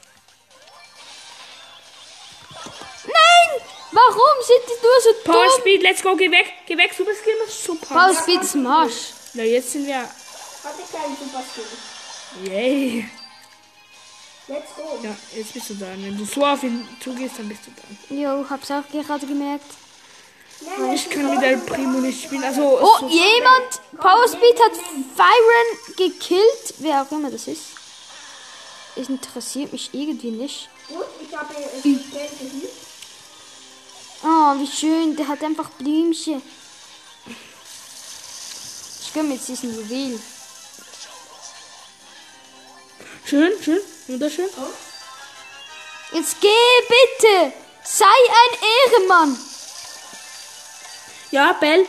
Nein! 3.05 3.61
Warum 3.91 4.43
sind 4.43 4.61
die 4.65 4.83
nur 4.83 5.01
so 5.03 5.31
Power 5.31 5.45
dumm? 5.45 5.59
Speed, 5.59 5.83
let's 5.83 6.01
go, 6.01 6.15
geh 6.15 6.31
weg. 6.31 6.51
Geh 6.65 6.75
weg, 6.75 6.95
Super 6.97 7.13
Skill 7.13 7.35
ist 7.45 7.63
super. 7.63 8.09
Ist 8.09 8.55
im 8.55 8.65
Arsch. 8.65 9.13
Na, 9.35 9.43
jetzt 9.43 9.71
sind 9.73 9.85
wir. 9.85 10.09
Hatte 10.63 10.81
keinen 10.91 11.17
Super 11.17 11.43
Skill. 11.51 12.51
Yay. 12.53 13.09
Let's 14.47 14.75
go. 14.75 14.99
Ja, 15.03 15.15
jetzt 15.35 15.53
bist 15.53 15.69
du 15.69 15.73
da. 15.75 15.87
Wenn 15.87 16.17
du 16.17 16.25
so 16.25 16.45
auf 16.45 16.61
ihn 16.63 16.87
zugehst, 17.03 17.39
dann 17.39 17.47
bist 17.49 17.61
du 17.65 17.71
da. 17.71 18.15
Jo, 18.15 18.45
hab's 18.49 18.69
auch 18.71 18.83
gerade 18.91 19.25
gemerkt. 19.25 19.65
Nein, 20.61 20.93
Ich 20.93 21.09
kann 21.09 21.33
mit 21.33 21.41
El 21.43 21.57
Primo 21.59 21.99
nicht 21.99 22.23
spielen. 22.23 22.43
Also, 22.43 22.79
Oh, 22.81 22.99
so, 22.99 23.07
jemand, 23.07 23.81
Power 23.97 24.27
Speed 24.27 24.59
hat 24.59 24.73
Byron 25.15 25.95
gekillt. 25.97 26.73
Wer 26.79 27.01
auch 27.01 27.11
immer 27.11 27.31
das 27.31 27.47
ist. 27.47 27.61
Es 28.95 29.09
interessiert 29.09 29.71
mich 29.71 29.89
irgendwie 29.93 30.31
nicht. 30.31 30.69
Gut, 30.87 31.05
ich 31.21 31.35
habe 31.35 31.53
äh, 31.55 31.81
Geld 31.81 32.39
gehielt. 32.39 32.71
Oh, 34.23 34.53
wie 34.59 34.67
schön. 34.67 35.15
Der 35.15 35.27
hat 35.27 35.41
einfach 35.43 35.69
Blümchen. 35.71 36.41
Ich 39.03 39.13
gönn 39.13 39.27
mir 39.29 39.35
jetzt 39.35 39.47
diesen 39.47 39.73
Juwel. 39.73 40.19
Schön, 43.31 43.53
schön, 43.63 43.79
wunderschön. 44.07 44.49
Jetzt 46.11 46.41
geh 46.41 46.49
bitte. 46.89 47.53
Sei 47.81 48.03
ein 48.05 48.59
Ehrenmann. 48.91 49.39
Ja, 51.31 51.53
Bell. 51.53 51.85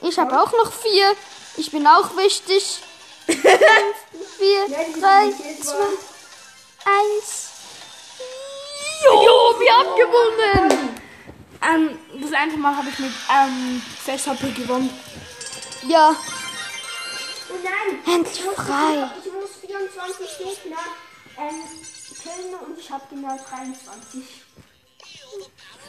Ich 0.00 0.18
habe 0.18 0.40
auch 0.40 0.50
noch 0.52 0.72
vier. 0.72 1.14
Ich 1.58 1.70
bin 1.70 1.86
auch 1.86 2.16
wichtig. 2.16 2.78
Fünf, 3.26 3.44
vier, 4.38 4.66
drei, 4.98 5.30
zwei, 5.62 5.88
eins. 6.86 7.48
Jo, 9.04 9.60
wir 9.60 9.76
haben 9.76 9.94
gewonnen. 9.94 11.00
Ähm, 11.70 11.98
das 12.22 12.32
eine 12.32 12.56
Mal 12.56 12.74
habe 12.74 12.88
ich 12.88 12.98
mit 12.98 13.12
ähm, 13.30 13.82
6 14.06 14.26
HP 14.26 14.52
gewonnen. 14.52 14.88
Ja, 15.86 16.16
Oh 17.50 17.54
nein! 17.62 18.16
endlich 18.16 18.38
Ich 18.38 18.44
muss, 18.44 18.54
frei. 18.54 19.10
ich 19.24 19.32
muss 19.32 19.50
24 19.66 20.38
Gegner 20.38 20.76
ähm, 21.38 21.62
killen 22.22 22.54
und 22.66 22.78
ich 22.78 22.90
habe 22.90 23.04
genau 23.10 23.36
23. 23.48 24.22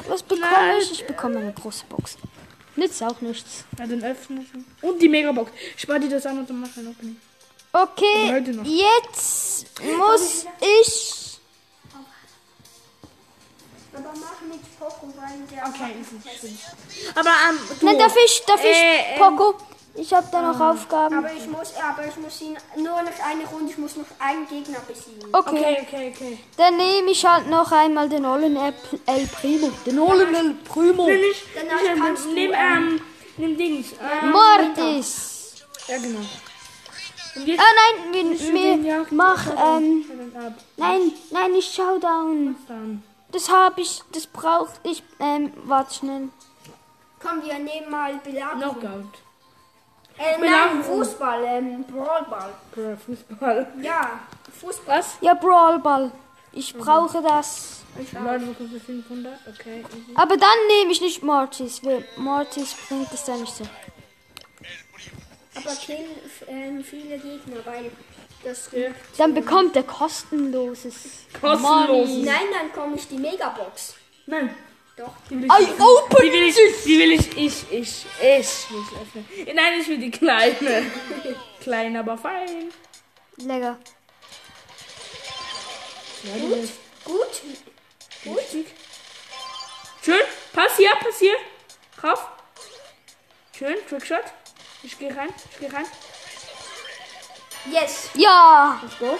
Was 0.07 0.23
bekomme 0.23 0.77
ich? 0.79 0.91
Ich 0.91 1.07
bekomme 1.07 1.39
eine 1.39 1.53
große 1.53 1.85
Box. 1.85 2.17
Nützt 2.75 3.03
auch 3.03 3.19
nichts. 3.21 3.65
Ja, 3.77 3.85
dann 3.87 4.03
öffnen. 4.03 4.65
Und 4.81 5.01
die 5.01 5.09
Megabox. 5.09 5.51
Spar 5.75 5.99
dir 5.99 6.09
das 6.09 6.25
an 6.25 6.39
und 6.39 6.49
dann 6.49 6.61
mach 6.61 6.75
ein 6.77 6.87
Opening. 6.87 7.17
Okay, 7.71 8.43
jetzt 8.65 9.65
muss 9.97 10.45
ich. 10.61 11.39
Aber 13.93 14.13
mach 14.13 14.41
mit 14.47 14.79
Poco 14.79 15.13
rein, 15.19 15.47
der 15.51 15.65
Okay, 15.67 15.95
ist 16.01 16.43
nicht 16.43 16.59
Aber 17.15 17.29
ähm, 17.49 17.59
du. 17.79 17.85
Nein, 17.85 17.99
darf 17.99 18.15
ich, 18.23 18.41
darf 18.45 18.63
ich, 18.63 18.67
Äh, 18.77 19.15
ähm, 19.15 19.19
Poco? 19.19 19.57
Ich 19.95 20.13
habe 20.13 20.27
da 20.31 20.41
noch 20.41 20.59
Aufgaben. 20.59 21.17
Aber 21.17 21.33
ich 21.33 21.47
muss, 21.47 21.73
aber 21.75 22.07
ich 22.07 22.15
muss 22.17 22.41
ihn 22.41 22.57
nur 22.77 23.01
noch 23.01 23.25
eine 23.25 23.45
Runde, 23.45 23.71
ich 23.71 23.77
muss 23.77 23.95
noch 23.95 24.05
einen 24.19 24.47
Gegner 24.47 24.79
besiegen. 24.87 25.33
Okay, 25.33 25.57
Okay, 25.57 25.77
okay, 25.87 26.13
okay. 26.15 26.39
dann 26.57 26.77
nehme 26.77 27.11
ich 27.11 27.25
halt 27.25 27.49
noch 27.49 27.71
einmal 27.71 28.07
den 28.07 28.25
Ollen 28.25 28.55
El 28.55 28.73
El 29.05 29.27
Primo. 29.27 29.69
Den 29.85 29.99
Ollen 29.99 30.33
El 30.33 30.53
Primo. 30.55 31.05
Nimm 31.05 31.19
nicht. 31.19 31.43
Danach 31.55 31.81
nicht, 31.81 32.03
kannst 32.03 32.25
du, 32.25 32.33
nimm, 32.33 32.51
ähm, 32.53 32.59
ähm, 32.59 33.01
nimm 33.37 33.57
Dings. 33.57 33.93
Ähm, 33.93 34.31
Mortis. 34.31 35.65
ja, 35.87 35.97
genau. 35.97 36.19
Jetzt. 37.45 37.59
Ah 37.61 37.63
nein, 38.11 38.13
wir, 38.13 38.83
wir 38.83 39.05
mach, 39.11 39.47
ähm, 39.47 40.05
nein, 40.77 41.13
nein, 41.31 41.51
nicht 41.51 41.73
Showdown. 41.73 42.55
Dann. 42.67 43.03
Das 43.31 43.49
habe 43.49 43.81
ich, 43.81 44.01
das 44.11 44.25
braucht 44.27 44.79
ich, 44.83 45.03
ähm, 45.19 45.53
warte 45.63 45.93
schnell. 45.93 46.29
Komm, 47.21 47.43
wir 47.43 47.59
nehmen 47.59 47.89
mal 47.89 48.15
Belagerung. 48.23 48.79
Knockout. 48.79 49.28
Äh, 50.19 50.37
nein. 50.37 50.83
Fußball, 50.83 51.43
ähm, 51.45 51.83
Brawlball. 51.85 52.53
Bro, 52.75 52.97
Fußball. 53.05 53.67
Ja, 53.81 54.19
Fußball. 54.59 54.99
Was? 54.99 55.17
Ja, 55.21 55.33
Brawlball. 55.33 56.11
Ich 56.51 56.73
brauche 56.73 57.21
das. 57.21 57.83
Leute, 57.95 58.47
wo 58.47 58.53
kommst 58.53 58.73
du 58.73 58.79
500? 58.79 59.33
Okay. 59.47 59.79
easy. 59.79 60.11
Aber 60.15 60.35
dann 60.35 60.49
nehme 60.67 60.91
ich 60.91 61.01
nicht 61.01 61.23
Mortis, 61.23 61.83
weil 61.83 62.05
Mortis 62.17 62.75
bringt 62.87 63.11
es 63.13 63.23
dann 63.23 63.39
nicht 63.41 63.53
so. 63.53 63.63
Aber 65.55 65.75
kill 65.75 66.05
ähm, 66.47 66.83
viele 66.83 67.17
Gegner, 67.17 67.57
weil 67.65 67.91
das... 68.43 68.69
Ja. 68.71 68.89
Dann 69.17 69.33
bekommt 69.33 69.75
er 69.75 69.83
kostenloses. 69.83 71.25
Kostenlos. 71.39 72.09
Money. 72.09 72.23
Nein, 72.23 72.47
dann 72.53 72.71
komme 72.73 72.95
ich 72.95 73.07
die 73.07 73.17
Megabox. 73.17 73.95
Nein. 74.25 74.55
Doch. 74.99 75.13
Die 75.29 75.41
will 75.41 75.45
I 75.45 75.63
ich, 75.63 75.79
open 75.79 76.17
die 76.21 76.31
will 76.33 76.43
ich, 76.49 76.83
die 76.83 76.99
will 76.99 77.11
ich, 77.13 77.37
ich, 77.37 77.71
ich, 77.71 78.05
ich 78.21 78.69
will 78.69 78.83
ich 78.83 78.97
öffnen. 78.99 79.55
Nein, 79.55 79.79
ich 79.79 79.87
will 79.87 79.97
die 79.97 80.11
kleine. 80.11 80.91
Klein, 81.61 81.95
aber 81.95 82.17
fein. 82.17 82.69
Lecker. 83.37 83.77
Ja, 86.23 86.35
ich. 86.35 86.71
Gut. 87.05 87.41
Gut. 88.25 88.65
Schön. 90.03 90.21
Pass 90.51 90.75
hier, 90.75 90.91
pass 91.01 91.19
hier. 91.19 91.35
Rauf. 92.03 92.27
Schön. 93.57 93.77
Trickshot. 93.87 94.25
Ich 94.83 94.99
gehe 94.99 95.15
rein. 95.15 95.29
Ich 95.51 95.59
gehe 95.59 95.71
rein. 95.71 95.85
Yes. 97.71 98.09
Ja, 98.15 98.81
Let's 98.83 98.99
go. 98.99 99.17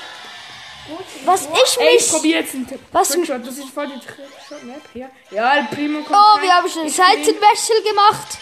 Was 1.26 1.42
ich 1.46 1.80
Ey, 1.80 1.96
ich 1.96 2.02
mich. 2.02 2.10
probiere 2.12 2.40
jetzt 2.42 2.54
einen 2.56 2.80
Was- 2.92 3.10
Trickshot. 3.10 3.46
Das 3.46 3.58
ist 3.58 3.70
voll 3.70 3.88
die 3.88 4.00
Trickshot-Map 4.00 4.82
hier. 4.94 5.10
Ja, 5.32 5.56
El 5.58 5.64
Primo 5.66 6.02
kommt 6.04 6.12
Oh, 6.18 6.34
rein. 6.36 6.42
wir 6.44 6.54
haben 6.56 6.70
schon 6.70 6.80
einen 6.82 6.90
Ich 6.90 6.96
spiel- 6.96 7.06
Seitenwechsel 7.06 7.84
gemacht. 7.84 8.38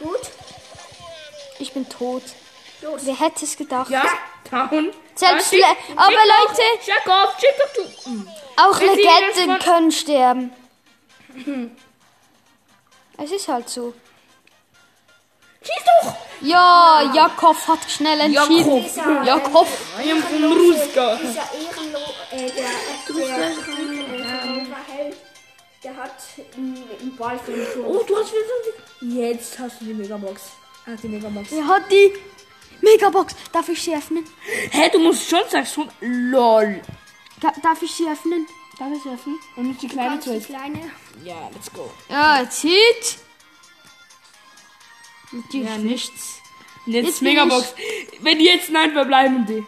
Gut. 0.00 0.20
Ich 1.58 1.72
bin 1.72 1.88
tot. 1.88 2.22
Los. 2.82 3.00
Wer 3.04 3.18
hätte 3.18 3.44
es 3.44 3.56
gedacht? 3.56 3.88
Ja, 3.90 4.04
down. 4.50 4.92
Selbst 5.14 5.52
Ja, 5.52 5.58
Le 5.58 5.64
schick- 5.64 5.96
aber 5.96 6.10
schick 6.10 6.18
Leute, 6.48 6.62
Schick 6.84 7.08
auf, 7.08 7.40
schick 7.40 7.54
doch 7.58 7.72
du. 8.04 8.10
Hm. 8.10 8.28
auch 8.56 8.80
Wenn 8.80 8.94
Legenden 8.96 9.58
können 9.60 9.92
sterben. 9.92 10.52
Es 13.18 13.30
ist 13.30 13.48
halt 13.48 13.68
so. 13.70 13.94
Schieß 15.66 15.84
doch. 16.02 16.14
Ja, 16.42 17.02
Jakob 17.14 17.56
hat 17.66 17.90
schnell 17.90 18.20
entschieden. 18.20 18.84
Jakob. 18.94 19.26
Jakob. 19.26 19.66
I 20.04 20.12
am 20.12 20.22
from 20.22 20.44
Ruska. 20.52 21.16
Dieser 21.16 21.48
Ehrenlo, 21.54 21.98
äh, 22.30 22.50
der, 22.50 22.70
der, 23.14 23.26
der 24.64 24.94
Held, 24.94 25.16
der 25.82 25.96
hat 25.96 26.16
einen 26.56 27.16
Ball 27.16 27.38
für 27.38 27.52
den. 27.52 27.66
Oh, 27.84 28.02
du 28.06 28.16
hast 28.16 28.32
wieder 28.32 28.44
so 29.00 29.06
Jetzt 29.06 29.58
hast 29.58 29.80
du 29.80 29.86
die 29.86 29.94
Megabox. 29.94 30.42
Ah, 30.86 30.90
die 31.02 31.08
Megabox. 31.08 31.52
Er 31.52 31.66
hat 31.66 31.90
die 31.90 32.12
Megabox. 32.80 33.34
Darf 33.52 33.68
ich 33.68 33.82
sie 33.82 33.94
öffnen? 33.94 34.24
Hä, 34.70 34.90
du 34.92 34.98
musst 35.00 35.28
schon 35.28 35.40
sagen, 35.50 35.66
schon. 35.66 35.88
LOL. 36.00 36.80
Da, 37.40 37.52
darf 37.62 37.82
ich 37.82 37.92
sie 37.92 38.06
öffnen? 38.08 38.46
Darf 38.78 38.88
ich 38.92 39.10
öffnen? 39.10 39.38
Und 39.56 39.68
nicht 39.68 39.82
die 39.82 39.88
kleine 39.88 40.16
du 40.16 40.22
zuerst. 40.22 40.46
kleine? 40.46 40.90
Ja, 41.24 41.48
let's 41.52 41.72
go. 41.72 41.90
Ja, 42.08 42.48
zieht. 42.48 43.18
Natürlich 45.32 45.68
Ja, 45.68 45.76
nicht. 45.78 45.84
nichts. 46.14 46.40
Und 46.86 46.92
jetzt, 46.92 47.06
Jetzt 47.06 47.22
Megabox. 47.22 47.74
Wenn 48.20 48.40
jetzt 48.40 48.70
nein, 48.70 48.92
verbleiben 48.92 49.44
die. 49.46 49.66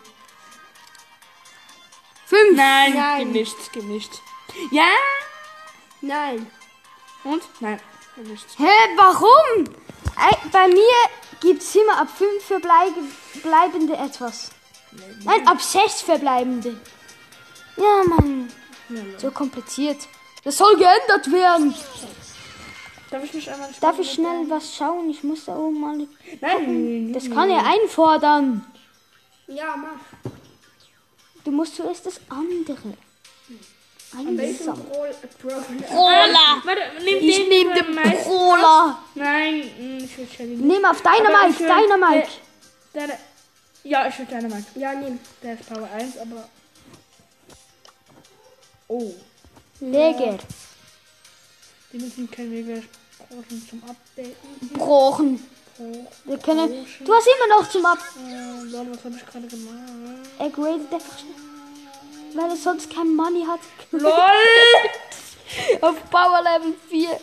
Fünf. 2.27 2.57
Nein, 2.57 2.95
Nein. 2.95 3.33
gib 3.73 3.85
nichts. 3.85 4.21
Ja. 4.71 4.85
Nein. 6.01 6.47
Und? 7.25 7.43
Nein, 7.61 7.81
nichts. 8.17 8.57
Hä, 8.59 8.65
warum? 8.97 9.65
Bei 10.53 10.69
mir 10.69 10.95
gibt 11.41 11.63
es 11.63 11.75
immer 11.75 11.99
ab 11.99 12.09
fünf 12.17 12.45
verbleibende 12.45 13.97
etwas. 13.97 14.51
Nein, 15.25 15.47
ab 15.47 15.61
sechs 15.61 16.03
verbleibende. 16.03 16.81
Ja, 17.77 18.03
Mann. 18.09 18.53
So 19.19 19.31
kompliziert. 19.31 20.09
Das 20.45 20.57
soll 20.57 20.77
geändert 20.77 21.31
werden. 21.31 21.75
Darf 23.11 23.25
ich 23.25 23.33
mich 23.35 23.51
einmal 23.51 23.71
Darf 23.81 23.99
ich 23.99 24.13
schnell 24.13 24.51
was 24.51 24.75
schauen? 24.77 25.09
Ich 25.11 25.23
muss 25.25 25.47
da 25.47 25.57
oben 25.57 25.81
mal. 25.81 26.07
Nein, 26.41 27.13
Das 27.13 27.31
kann 27.31 27.51
er 27.51 27.65
einfordern. 27.65 28.65
Ja, 29.47 29.77
mach. 29.77 30.31
Du 31.45 31.51
musst 31.51 31.77
zuerst 31.77 32.05
das 32.05 32.21
andere. 32.29 32.95
Welchen 34.13 34.41
Einsam. 34.41 34.85
Brawl, 34.85 35.15
Brawl, 35.43 35.63
Brawler. 35.89 36.63
Warte, 36.65 36.81
nimm 37.05 37.17
Ich 37.21 37.37
den, 37.37 37.49
nehme 37.49 37.75
den 37.75 37.95
Brawler. 37.95 38.99
Nein, 39.15 39.61
mm, 39.79 39.99
ich 40.05 40.19
will 40.19 40.29
Shelly. 40.35 40.57
Nimm 40.57 40.85
auf 40.85 41.03
will- 41.05 41.13
Dynamite. 41.67 42.29
Der, 42.95 43.07
der, 43.07 43.19
ja, 43.85 44.09
ich 44.09 44.19
will 44.19 44.27
Dynamite. 44.27 44.67
Ja, 44.77 44.95
nimm. 44.95 45.19
Der 45.43 45.55
ist 45.55 45.67
Power 45.69 45.89
1, 45.95 46.19
aber. 46.19 46.49
Oh. 48.89 49.15
Leger. 49.81 50.39
Die 51.93 51.99
müssen 51.99 52.31
kein 52.31 52.51
Wege 52.51 52.83
brauchen 53.19 53.69
zum 53.69 53.83
Updaten. 53.85 54.69
Brochen. 54.75 55.47
Oh, 55.79 56.07
Wir 56.25 56.39
können. 56.39 56.87
Du 57.05 57.15
hast 57.15 57.27
immer 57.27 57.57
noch 57.61 57.69
zum 57.71 57.87
Ab. 57.87 57.99
äh, 58.27 58.63
Leute, 58.65 58.91
was 58.93 59.05
habe 59.05 59.15
ich 59.17 59.27
gerade 59.27 59.47
gemacht? 59.47 60.29
Er 60.39 60.51
gradet 60.51 60.93
einfach 60.93 61.19
schnell. 61.19 61.35
Weil 62.35 62.51
er 62.51 62.57
sonst 62.57 62.93
kein 62.93 63.15
Money 63.15 63.45
hat. 63.47 63.61
LOL! 63.93 64.11
Auf 65.81 66.11
Power 66.11 66.43
Level 66.43 66.75
4. 66.89 67.21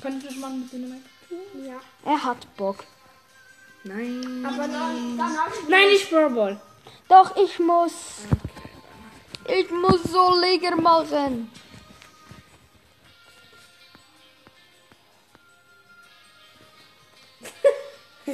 Kann 0.00 0.18
ich 0.18 0.24
das 0.24 0.36
machen 0.36 0.60
mit 0.60 0.72
Dynamite? 0.72 1.02
Ja. 1.66 1.80
Er 2.04 2.24
hat 2.24 2.56
Bock. 2.56 2.84
Nein. 3.84 4.44
Aber 4.46 4.68
dann, 4.68 5.18
danach. 5.18 5.50
Nein, 5.68 5.88
nicht 5.88 6.10
Brawl. 6.10 6.60
Doch, 7.08 7.36
ich 7.36 7.58
muss. 7.58 7.92
Ich 9.46 9.70
muss 9.70 10.02
so 10.04 10.34
Leger 10.40 10.76
machen. 10.76 11.50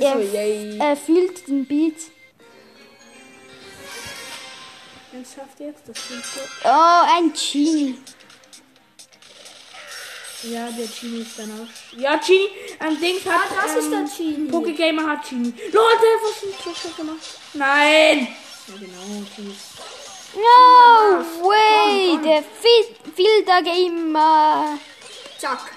Er, 0.01 0.13
So, 0.15 0.79
er 0.85 0.97
fühlt 0.97 1.47
den 1.49 1.65
Beat. 1.67 1.97
Ernsthaft 5.13 5.61
jetzt? 5.61 5.83
Das 5.87 5.97
so. 6.09 6.41
Oh, 6.65 7.07
ein 7.17 7.33
Genie. 7.33 7.95
Ja, 10.43 10.69
der 10.71 10.87
Genie 10.87 11.23
ist 11.23 11.39
dann 11.39 11.51
auch. 11.53 11.99
Ja, 11.99 12.17
Genie, 12.17 12.49
ähm, 12.81 13.01
Dings 13.01 13.25
hat. 13.25 13.41
Ah, 13.51 13.63
das 13.63 13.77
ist 13.77 13.85
ähm, 13.87 13.91
der 13.93 14.17
Genie. 14.17 14.51
Pokégamer 14.51 15.07
hat 15.09 15.29
Genie. 15.29 15.55
Leute, 15.73 16.05
was 16.23 16.43
ist 16.43 16.45
ein 16.45 16.63
Trickshot 16.65 16.97
gemacht? 16.97 17.19
Nein! 17.55 18.29
Ja, 18.69 18.75
genau, 18.79 19.23
Genie. 19.37 19.55
No 20.35 21.49
way, 21.49 22.19
der 22.25 22.43
Fi- 22.43 23.13
Filter 23.15 23.63
Gamer. 23.63 24.79
Zack. 25.39 25.71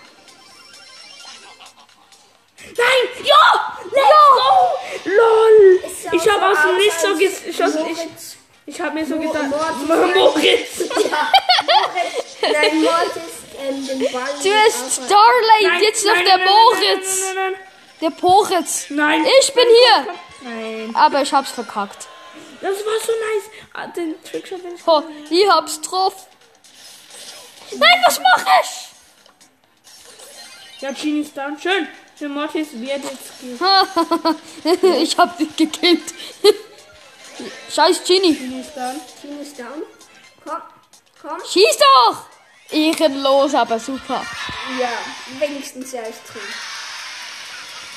Nein! 2.76 3.24
Ja! 3.24 3.78
Let's 3.84 4.30
go! 4.32 5.10
LOL! 5.10 5.80
Ich 6.12 6.30
habe 6.30 6.48
aus 6.50 6.62
dem 6.62 6.78
Nichts 6.78 7.02
so 7.02 7.08
als 7.10 7.20
ges 7.20 7.42
ich, 7.46 7.60
ich, 7.60 7.60
Moritz. 7.60 8.38
habe 8.80 8.94
mir 8.94 9.06
so 9.06 9.18
gedacht. 9.18 9.46
Moritz! 9.88 10.80
Nein, 12.42 12.82
Mortis 12.82 13.38
ähm, 13.60 13.88
den 13.88 14.12
Ball. 14.12 14.30
Zuerst 14.42 15.02
Starlight, 15.06 15.82
jetzt 15.82 16.06
noch 16.06 16.22
der 16.22 16.38
Moritz. 16.38 17.24
Nein, 17.26 17.36
nein, 17.36 17.56
Der 18.02 18.10
Poritz. 18.12 18.90
nein, 18.90 19.22
nein. 19.24 19.32
Ich 19.42 19.54
bin 19.54 19.66
hier. 19.68 20.16
Nein. 20.42 20.96
Aber 20.96 21.22
ich 21.22 21.34
hab's 21.34 21.52
verkackt. 21.52 22.08
Das 22.62 22.72
war 22.72 23.00
so 23.06 23.12
nice. 23.12 23.50
Ah, 23.74 23.88
den 23.88 24.16
Trickshot 24.24 24.64
bin 24.64 24.76
ich. 24.76 24.82
Oh, 24.88 25.04
ich 25.30 25.50
hab's 25.50 25.82
drauf. 25.82 26.28
Nein, 27.72 28.04
was 28.06 28.20
mach 28.20 28.46
ich? 28.62 28.88
Ja, 30.82 30.92
Genie 30.92 31.22
ist 31.22 31.36
down. 31.36 31.60
Schön. 31.60 31.88
Mortis 32.26 32.70
wird 32.74 33.04
jetzt 33.04 33.40
gehen. 33.40 33.60
ich 35.02 35.18
hab 35.18 35.38
dich 35.38 35.56
gekillt. 35.56 36.14
Scheiß 37.70 38.04
Genie. 38.04 38.34
Genie 38.34 38.62
ist 38.62 38.76
down. 38.76 39.00
Team 39.22 39.40
ist 39.42 39.60
down. 39.60 39.84
Komm, 40.44 40.62
komm. 41.22 41.40
Schieß 41.46 41.78
doch. 41.78 42.26
Ehrenlos, 42.72 43.54
aber 43.54 43.80
super. 43.80 44.26
Ja, 44.80 44.90
wenigstens 45.40 45.94
er 45.94 46.10
ist 46.10 46.22
drin. 46.28 46.42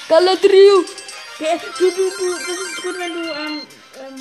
Galadriel. 0.09 0.85
Der, 1.41 1.57
du, 1.57 1.91
du, 1.91 2.11
du, 2.11 2.39
das 2.39 2.49
ist 2.49 2.83
gut, 2.83 2.99
wenn 2.99 3.15
du, 3.15 3.23
ähm, 3.31 3.63
ähm, 3.99 4.19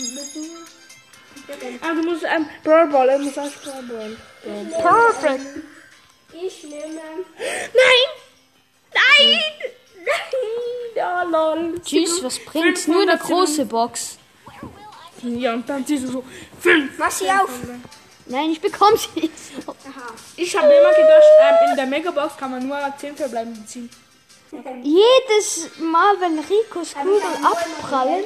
ah, 1.81 1.93
du 1.93 2.01
musst, 2.03 2.23
ähm, 2.23 2.49
Brawl 2.63 2.87
Ball, 2.87 3.17
du 3.17 3.25
musst 3.25 3.37
auch 3.37 3.51
Brawl 3.63 3.83
Ball. 3.83 4.15
Perfect. 4.81 5.45
Ich 6.31 6.63
nehme. 6.63 7.01
Nein! 7.37 8.07
Nein! 8.93 9.41
Nein! 10.05 10.95
Ja, 10.95 11.23
lol. 11.23 11.79
Tschüss, 11.83 12.23
was 12.23 12.39
bringt's? 12.39 12.87
Nur 12.87 13.03
eine 13.03 13.17
große 13.17 13.65
Box. 13.65 14.17
Ja, 15.21 15.53
und 15.53 15.67
dann 15.69 15.85
siehst 15.85 16.05
du 16.05 16.11
so, 16.11 16.23
fünf. 16.59 16.97
Mach 16.97 17.11
sie 17.11 17.29
auf. 17.29 17.49
Nein, 18.25 18.51
ich 18.51 18.61
bekomme 18.61 18.95
sie. 18.97 19.29
Aha. 19.67 20.13
Ich 20.35 20.55
habe 20.55 20.67
immer 20.67 20.89
gedacht, 20.91 21.23
ähm, 21.41 21.69
in 21.71 21.75
der 21.75 21.85
Megabox 21.87 22.37
kann 22.37 22.51
man 22.51 22.67
nur 22.67 22.77
10 22.97 23.15
verbleibende 23.15 23.65
ziehen. 23.65 23.89
Jedes 24.83 25.69
Mal, 25.79 26.15
wenn 26.19 26.39
Ricos 26.39 26.93
Kugeln 26.93 27.45
abprallen. 27.45 28.23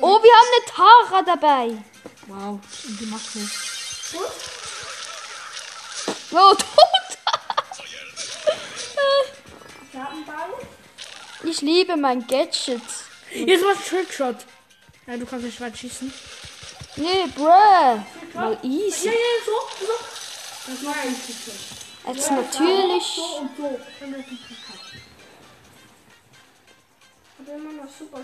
Oh, 0.00 0.18
wir 0.22 0.32
haben 0.32 0.50
eine 0.54 0.64
Tara 0.74 1.22
dabei. 1.22 1.76
Wow, 2.26 2.58
und 2.86 3.00
die 3.00 3.06
macht 3.06 3.34
nicht. 3.34 3.52
Oh, 6.32 6.54
tot. 6.54 7.01
Ich 9.92 9.98
Ball. 9.98 10.54
Ich 11.44 11.60
liebe 11.60 11.98
mein 11.98 12.26
Gadget. 12.26 12.80
Jetzt 13.30 13.62
machst 13.62 13.90
du 13.92 13.96
Trickshot. 13.96 14.36
Ja, 15.06 15.16
du 15.18 15.26
kannst 15.26 15.44
nicht 15.44 15.60
weit 15.60 15.76
schießen. 15.76 16.10
Nee, 16.96 17.26
bruh. 17.34 18.00
Mal 18.32 18.58
easy. 18.62 19.06
Ja, 19.08 19.12
ja, 19.12 19.18
so, 19.44 19.52
so. 19.84 19.92
Das 20.72 20.84
war 20.86 20.94
ein 20.94 21.14
Trickshot. 21.14 21.54
Jetzt 22.06 22.30
natürlich. 22.30 23.04
So 23.04 23.22
und 23.36 23.50
so. 23.56 23.80
Ich 27.38 27.48
habe 27.48 27.58
immer 27.58 27.72
noch 27.72 27.90
super, 27.98 28.20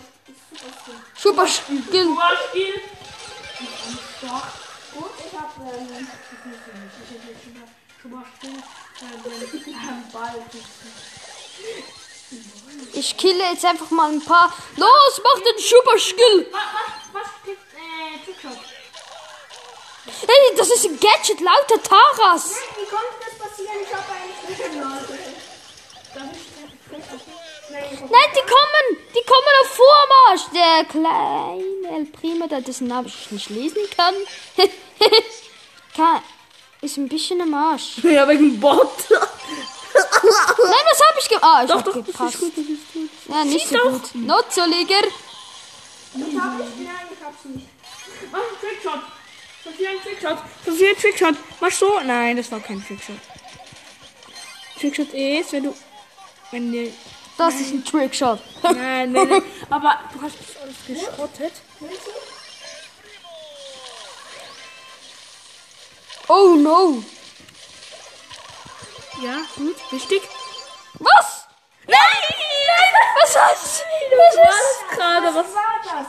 super 0.51 0.73
Skill. 0.81 0.95
Super 1.17 1.47
Skill. 1.47 2.17
Beispiel. 2.17 2.75
Gut, 4.95 5.11
ich 5.19 5.39
habe 5.39 5.53
ähm, 5.77 6.09
Zum 8.01 8.11
Beispiel, 8.11 8.57
äh, 8.57 9.59
den 9.65 10.11
Ball. 10.13 10.43
Ich 12.93 13.17
kille 13.17 13.43
jetzt 13.53 13.65
einfach 13.65 13.91
mal 13.91 14.11
ein 14.11 14.25
paar. 14.25 14.53
Los, 14.77 15.23
mach 15.23 15.41
den 15.43 15.59
Super 15.59 15.99
Skill. 15.99 16.47
Was, 16.51 16.61
was, 17.13 17.23
was 17.23 17.29
gibt, 17.45 17.63
äh, 17.75 18.25
Trickshot? 18.25 18.59
Hey, 20.27 20.57
das 20.57 20.71
ist 20.71 20.85
ein 20.85 20.99
Gadget 20.99 21.41
lauter 21.41 21.83
Taras. 21.83 22.57
Wie 22.77 22.85
konnte 22.87 23.07
das 23.21 23.39
passieren? 23.39 23.77
Ich 23.83 23.95
habe 23.95 24.05
einen. 24.13 24.81
Nein, 27.71 28.09
Nein, 28.11 28.31
die 28.35 28.41
kommen. 28.41 28.87
Die 29.15 29.25
kommen 29.27 29.55
auf 29.61 29.69
Vormarsch. 29.77 30.47
Der 30.55 30.85
kleine 30.87 31.97
El 31.97 32.07
Primo, 32.07 32.47
der 32.47 32.63
dessen 32.63 32.89
Namen 32.89 33.09
ich 33.09 33.31
nicht 33.31 33.51
lesen 33.51 33.83
kann. 33.97 34.15
kann 35.97 36.23
ist 36.81 36.97
ein 36.97 37.09
bisschen 37.09 37.41
am 37.41 37.55
Arsch. 37.55 37.99
Ja, 38.03 38.29
wegen 38.29 38.59
Bot. 38.61 38.91
Nein, 40.03 40.85
was 40.91 41.01
habe 41.09 41.19
ich 41.21 41.29
gemacht? 41.29 41.45
Ah, 41.45 41.63
ich 41.63 41.69
Doch, 41.69 41.77
hab 41.79 41.85
doch, 41.85 41.95
das 41.97 42.07
gepasst. 42.07 42.35
ist 42.35 42.41
gut, 42.41 42.53
das 42.57 42.65
ist 42.65 42.93
gut. 42.93 43.11
Ja, 43.29 43.45
nicht 43.45 43.61
Schieß 43.63 43.71
so 43.71 43.77
doch. 43.77 43.91
gut. 43.93 44.15
Not 44.15 44.53
so 44.53 44.65
Ligger. 44.65 44.95
Ich 46.15 46.41
habe 46.41 46.63
es, 46.63 46.69
nein, 46.77 47.07
ich 47.13 47.25
hab's 47.25 47.45
nicht. 47.45 47.67
Mach 48.33 48.39
einen 48.41 48.59
Trickshot. 48.61 49.01
Sophia, 49.65 49.91
ein 49.91 50.03
Trickshot. 50.03 50.39
Sophia, 50.65 50.89
ein 50.91 50.97
Trickshot. 50.97 51.35
Mach 51.61 51.71
so. 51.71 52.01
Nein, 52.05 52.37
das 52.37 52.51
war 52.51 52.61
kein 52.61 52.85
Trickshot. 52.85 53.17
Trickshot 54.81 55.13
ist, 55.13 55.53
wenn 55.53 55.65
du. 55.65 55.75
Wenn 56.51 56.73
dir. 56.73 56.93
Das 57.37 57.55
ist 57.55 57.73
ein 57.73 57.85
Trickshot. 57.85 58.41
Nein, 58.63 59.13
nein, 59.13 59.29
nein. 59.29 59.43
Aber 59.71 60.01
du 60.13 60.21
hast 60.23 60.35
das 60.41 60.63
alles 60.63 60.77
geschrottet. 60.87 61.53
Oh 66.29 66.55
no. 66.57 67.03
Ja, 69.21 69.39
gut, 69.57 69.77
richtig. 69.91 70.23
Was? 71.01 71.49
Nein! 71.87 71.99
Nein! 71.99 72.95
Was 73.21 73.31
ist? 73.65 73.85
Was 74.17 74.37
war 74.37 74.97
gerade? 74.97 75.35
Was 75.35 75.35
Was 75.35 75.55
war 75.55 75.81
das? 75.83 76.07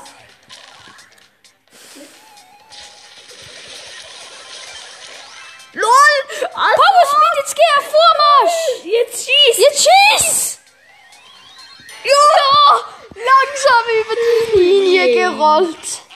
LOL! 5.74 6.50
Papa 6.54 7.06
Speed, 7.08 7.36
jetzt 7.38 7.56
geh 7.56 7.72
auf 7.80 7.86
Vormarsch. 7.86 8.86
Jetzt 8.86 9.26
schieß! 9.26 9.58
Jetzt 9.58 9.88
schieß. 9.88 10.60
Ja. 12.04 12.86
Langsam 13.16 13.86
über 14.02 14.16
die 14.16 14.60
Linie 14.60 15.14
gerollt. 15.16 16.09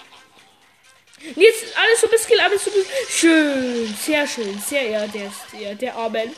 Jetzt 1.35 1.63
alles 1.77 2.01
so 2.01 2.07
bis 2.07 2.23
Skill, 2.23 2.39
alles 2.41 2.65
so 2.65 2.71
bis. 2.71 2.85
Schön, 3.09 3.95
sehr 4.05 4.27
schön, 4.27 4.59
sehr 4.59 4.89
ja, 4.89 5.07
der 5.07 5.27
ist 5.27 5.41
der, 5.53 5.75
der 5.75 5.95
arme. 5.95 6.29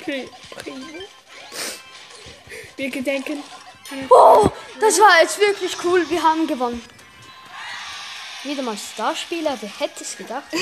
Wir 2.78 2.89
gedenken. 2.89 3.43
Oh, 4.10 4.50
das 4.80 5.00
war 5.00 5.21
jetzt 5.21 5.39
wirklich 5.39 5.76
cool. 5.84 6.06
Wir 6.10 6.21
haben 6.21 6.45
gewonnen. 6.48 6.84
Wieder 8.43 8.62
mal 8.62 8.78
Starspieler. 8.78 9.58
Wer 9.60 9.80
hätte 9.80 10.04
es 10.04 10.15
gedacht? 10.17 10.43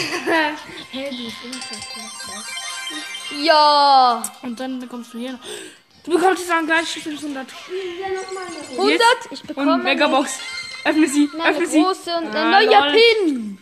Ja. 3.42 4.22
Und 4.42 4.60
dann 4.60 4.80
bekommst 4.80 5.14
du 5.14 5.18
hier 5.18 5.34
noch. 5.34 5.40
Du 6.04 6.12
bekommst 6.12 6.40
jetzt 6.42 6.52
dann 6.52 6.66
gleich 6.66 6.88
500. 6.88 7.48
Ja, 7.50 8.22
nochmal 8.22 8.44
eine 8.46 8.78
Runde. 8.78 8.94
100. 8.94 9.06
Ich 9.32 9.40
Und 9.42 9.48
bekomme 9.48 9.78
Megabox. 9.78 10.32
Öffne 10.86 11.08
sie, 11.08 11.30
öffne 11.44 11.66
sie. 11.66 11.82
große 11.82 12.16
und 12.18 12.28
ein 12.28 12.36
Ah, 12.36 12.60
neuer 12.62 12.92
lol. 12.92 13.00
Pin. 13.26 13.58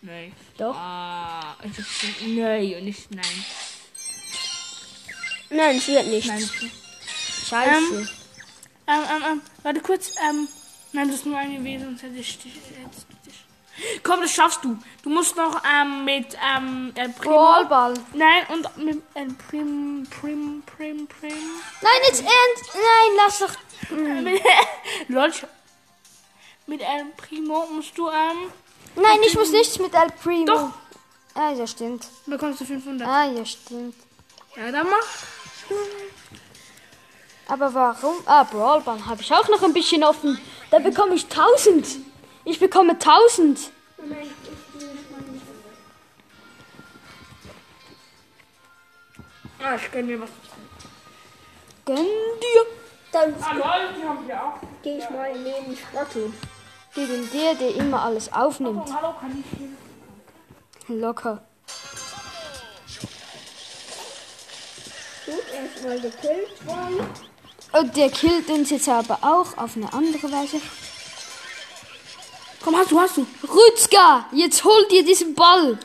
Nein. 0.00 0.32
Doch. 0.56 0.74
Ah, 0.76 1.56
ich 1.64 1.76
hab- 1.78 2.26
nein 2.26 2.74
und 2.76 2.84
nicht 2.84 3.10
nein. 3.10 3.44
Nein, 5.50 5.76
es 5.78 5.88
wird 5.88 6.06
nicht. 6.06 6.28
Nein. 6.28 6.50
Scheiße. 7.48 7.94
Ähm, 7.94 8.08
ähm, 8.86 9.02
ähm, 9.10 9.22
ähm, 9.32 9.40
warte 9.62 9.80
kurz, 9.80 10.12
ähm, 10.28 10.48
nein, 10.92 11.08
das 11.08 11.16
ist 11.18 11.26
nur 11.26 11.38
eine 11.38 11.62
Wesen, 11.64 11.86
sonst 11.88 12.02
hätte 12.02 12.16
ich 12.18 12.38
dich. 12.38 12.52
Komm, 14.02 14.20
das 14.20 14.32
schaffst 14.34 14.64
du. 14.64 14.76
Du 15.02 15.10
musst 15.10 15.36
noch, 15.36 15.62
ähm, 15.64 16.04
mit, 16.04 16.36
ähm, 16.44 16.92
El 16.96 17.10
Primo. 17.10 17.34
Brawlball. 17.36 17.94
Nein, 18.12 18.44
und 18.48 18.76
mit 18.78 19.02
El 19.14 19.28
Prim, 19.34 20.06
Prim, 20.10 20.62
Prim, 20.66 21.06
Prim. 21.06 21.32
Nein, 21.80 22.00
jetzt 22.08 22.20
ernst. 22.22 22.74
Nein, 22.74 23.16
lass 23.16 23.38
doch. 23.38 23.52
Sch- 25.32 25.46
mit 26.66 26.80
El 26.82 27.04
Primo 27.16 27.66
musst 27.72 27.96
du, 27.96 28.08
ähm, 28.08 28.50
Nein, 29.00 29.18
ich 29.26 29.34
muss 29.34 29.50
nichts 29.52 29.78
mit 29.78 29.94
El 29.94 30.10
Primo. 30.22 30.46
Doch. 30.46 30.70
Ah, 31.34 31.52
ja, 31.52 31.66
stimmt. 31.66 32.06
Bekommst 32.26 32.60
du 32.60 32.64
500. 32.64 33.06
Ah, 33.06 33.26
ja, 33.26 33.44
stimmt. 33.44 33.94
Ja, 34.56 34.72
dann 34.72 34.86
mach. 34.88 35.76
Aber 37.46 37.72
warum? 37.72 38.16
Ah, 38.26 38.42
Brawlbahn 38.42 39.06
habe 39.06 39.22
ich 39.22 39.32
auch 39.32 39.48
noch 39.48 39.62
ein 39.62 39.72
bisschen 39.72 40.02
offen. 40.02 40.38
Da 40.70 40.78
bekomme 40.80 41.14
ich 41.14 41.24
1000. 41.24 41.86
Ich 42.44 42.58
bekomme 42.58 42.92
1000. 42.92 43.70
Ah, 49.60 49.74
ich 49.76 49.92
gönn 49.92 50.06
mir 50.06 50.20
was. 50.20 50.30
Gönn 51.84 51.96
dir. 51.96 52.66
Dann 53.12 53.34
ah, 53.40 53.52
Leute, 53.54 54.08
haben 54.08 54.26
wir 54.26 54.42
auch. 54.42 54.54
Geh 54.82 54.98
ich 54.98 55.10
mal 55.10 55.32
neben 55.38 55.70
die 55.70 55.76
Spotto. 55.76 56.32
Gegen 56.98 57.30
der, 57.30 57.54
der 57.54 57.76
immer 57.76 58.02
alles 58.02 58.32
aufnimmt. 58.32 58.88
Oh? 58.88 60.92
Locker. 60.92 61.44
Gut, 65.24 65.44
erstmal 65.54 66.00
gekillt 66.00 66.66
worden. 66.66 67.06
Und 67.72 67.96
der 67.96 68.10
killt 68.10 68.50
uns 68.50 68.70
jetzt 68.70 68.88
aber 68.88 69.18
auch 69.22 69.56
auf 69.56 69.76
eine 69.76 69.92
andere 69.92 70.32
Weise. 70.32 70.60
Komm, 72.64 72.76
hast 72.76 72.90
du, 72.90 72.98
hast 72.98 73.16
du. 73.16 73.24
Rützger, 73.44 74.26
jetzt 74.32 74.64
hol 74.64 74.88
dir 74.90 75.04
diesen 75.04 75.36
Ball. 75.36 75.78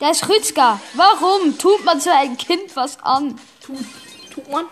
Der 0.00 0.10
ist 0.12 0.28
Rützger. 0.28 0.80
Warum 0.94 1.58
tut 1.58 1.84
man 1.84 2.00
so 2.00 2.10
ein 2.10 2.36
Kind 2.36 2.76
was 2.76 3.02
an? 3.02 3.36
Tut, 3.60 3.84
tut 4.32 4.48
man? 4.48 4.66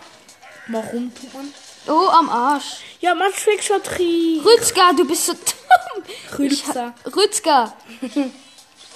Warum 0.69 1.13
tut 1.13 1.35
man? 1.35 1.53
Oh, 1.88 2.09
am 2.11 2.29
Arsch. 2.29 2.81
Ja, 3.01 3.14
man 3.14 3.33
schlägt 3.33 3.64
schon 3.64 3.83
Tri. 3.83 4.40
Rützger, 4.44 4.92
du 4.96 5.07
bist 5.07 5.27
so 5.27 5.33
dumm. 5.33 6.05
Rützger. 6.38 6.94
Rützger. 7.16 7.77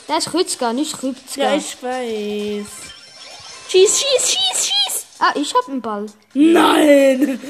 Der 0.08 0.18
ist 0.18 0.34
Rützger, 0.34 0.72
nicht 0.72 1.02
Rützger. 1.02 1.42
Ja, 1.42 1.54
ich 1.56 1.82
weiß. 1.82 2.66
Schieß, 3.68 4.00
schieß, 4.00 4.28
schieß, 4.30 4.66
schieß. 4.66 5.06
ah, 5.20 5.32
ich 5.34 5.54
hab 5.54 5.68
einen 5.68 5.80
Ball. 5.80 6.06
Nein. 6.34 7.40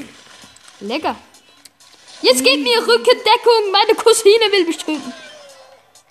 Lecker. 0.81 1.16
Jetzt 2.20 2.44
geht 2.44 2.62
mir 2.62 2.78
Rückendeckung. 2.78 3.72
Meine 3.72 3.94
Cousine 3.96 4.44
will 4.52 4.66
mich 4.66 4.78
töten. 4.78 5.12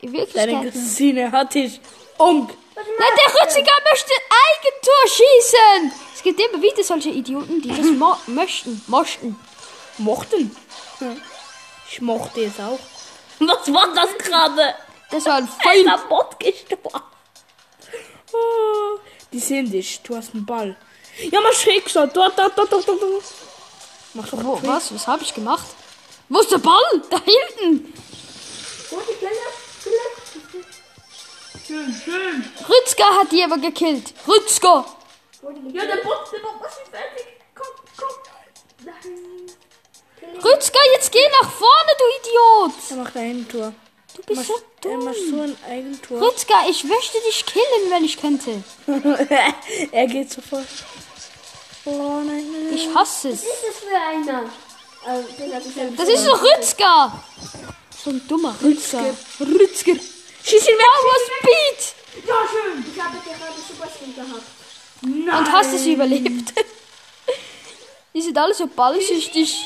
In 0.02 0.28
Deine. 0.34 0.72
Cousine 0.72 1.32
hat 1.32 1.54
dich 1.54 1.80
um. 2.22 2.48
Nein, 2.76 3.14
der 3.18 3.42
Rütziger 3.42 3.72
möchte 3.90 4.14
Eigentor 4.48 5.08
schießen. 5.08 5.92
Es 6.16 6.24
gibt 6.24 6.40
immer 6.40 6.62
wieder 6.62 6.84
solche 6.84 7.10
Idioten, 7.10 7.62
die 7.62 7.70
das 7.70 7.86
mo 7.98 8.16
möchten. 8.28 8.82
Mochten. 8.88 9.40
Mochten. 9.98 10.56
Ich 11.90 12.02
mochte 12.02 12.46
es 12.46 12.60
auch. 12.60 12.80
Was 13.40 13.74
war 13.74 13.94
das 13.94 14.18
gerade? 14.18 14.76
Das 15.10 15.26
war 15.26 15.38
ein 15.38 15.50
gestorben. 16.40 17.02
Oh, 18.34 19.00
die 19.34 19.40
sehen 19.40 19.70
dich. 19.70 20.00
Du 20.04 20.16
hast 20.16 20.34
einen 20.34 20.46
Ball. 20.46 20.78
Ja, 21.32 21.42
mach 21.42 21.52
schräg 21.54 21.90
so. 21.90 22.06
Dort, 22.06 22.38
dort, 22.38 22.58
dort, 22.58 22.72
dort, 22.72 22.88
dort. 22.88 23.24
Mach 24.14 24.28
doch 24.30 24.44
Wo, 24.44 24.60
was? 24.64 24.94
Was 24.94 25.08
habe 25.08 25.24
ich 25.24 25.34
gemacht? 25.34 25.66
Wo 26.30 26.40
ist 26.40 26.52
der 26.52 26.60
Ball? 26.60 27.02
Da 27.10 27.18
hinten. 27.18 27.94
Gut, 28.90 29.04
die 29.10 29.16
Kleine. 29.16 29.36
Kleine. 29.36 29.41
Schön, 31.72 31.96
schön. 32.04 32.44
Rützger 32.68 33.06
hat 33.18 33.32
die 33.32 33.42
aber 33.42 33.58
gekillt. 33.58 34.14
Rützger. 34.28 34.86
Ja, 35.72 35.86
der 35.86 35.96
Bot, 36.04 36.18
der 36.34 36.40
Bot 36.40 36.68
ist 36.68 36.90
fertig. 36.92 37.28
Komm, 37.56 37.68
komm. 37.98 38.10
Nein. 38.84 40.44
Rützger, 40.44 40.80
jetzt 40.96 41.12
geh 41.14 41.26
nach 41.42 41.50
vorne, 41.50 41.92
du 41.98 42.04
Idiot. 42.20 42.74
Er 42.90 42.96
macht 42.98 43.16
ein 43.16 43.48
Tor. 43.48 43.74
Du 44.18 44.22
bist 44.24 44.48
so 44.48 44.90
Er 44.90 44.98
macht 44.98 45.16
dumm. 45.16 45.30
so 45.30 45.42
ein 45.44 45.58
Eigentor. 45.70 46.22
Rützger, 46.22 46.56
ich 46.70 46.84
möchte 46.84 47.18
dich 47.22 47.46
killen, 47.46 47.90
wenn 47.90 48.04
ich 48.04 48.20
könnte. 48.20 48.62
er 49.94 50.08
geht 50.08 50.30
sofort. 50.30 50.68
Oh 51.86 51.92
nein, 52.26 52.46
nein. 52.52 52.74
Ich 52.76 52.94
hasse 52.94 53.30
es. 53.30 53.44
Was 53.44 53.50
ist 53.50 53.64
das 53.66 53.76
für 53.78 53.96
einer? 53.96 54.44
Also, 55.06 55.96
Das 55.96 56.10
ist 56.10 56.28
doch 56.28 56.44
Rützger. 56.44 57.24
So 58.04 58.10
ein 58.10 58.28
dummer 58.28 58.54
Rützger. 58.62 59.16
Rützger. 59.40 59.94
Schieß 60.52 60.68
ihn 60.68 60.78
weg. 60.78 60.86
Power 61.00 61.20
Speed. 61.28 62.28
Ja, 62.28 62.36
schön. 62.52 62.86
Ich 62.94 63.02
habe 63.02 63.18
gerade 63.20 63.62
Super 63.66 63.88
Skin 63.90 64.14
gehabt. 64.14 64.44
Nein. 65.02 65.38
Und 65.38 65.50
hast 65.50 65.74
es 65.74 65.86
überlebt. 65.86 66.54
Die 68.14 68.22
sind 68.22 68.38
alle 68.38 68.54
so 68.54 68.68
ballsüchtig. 68.68 69.66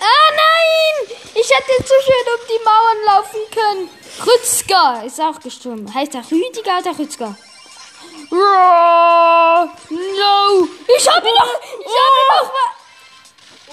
Ah 0.00 0.26
nein! 0.42 1.16
Ich 1.34 1.50
hätte 1.50 1.84
so 1.86 1.94
schön 2.02 2.26
um 2.34 2.40
die 2.48 2.64
Mauern 2.64 3.04
laufen 3.06 3.40
können. 3.52 3.90
Rützger 4.26 5.04
ist 5.06 5.20
auch 5.20 5.38
gestorben. 5.38 5.94
Heißt 5.94 6.14
der 6.14 6.24
Rüdiger 6.28 6.78
oder 6.78 6.98
Rützger? 6.98 7.36
Oh, 8.32 9.68
no! 9.90 10.68
Ich 10.96 11.08
habe 11.08 11.28
ihn 11.28 11.34
noch! 11.34 11.60
Ich 11.78 11.96
habe 12.02 12.18
ihn 12.18 12.28
noch 12.28 12.52
mal! 12.52 12.70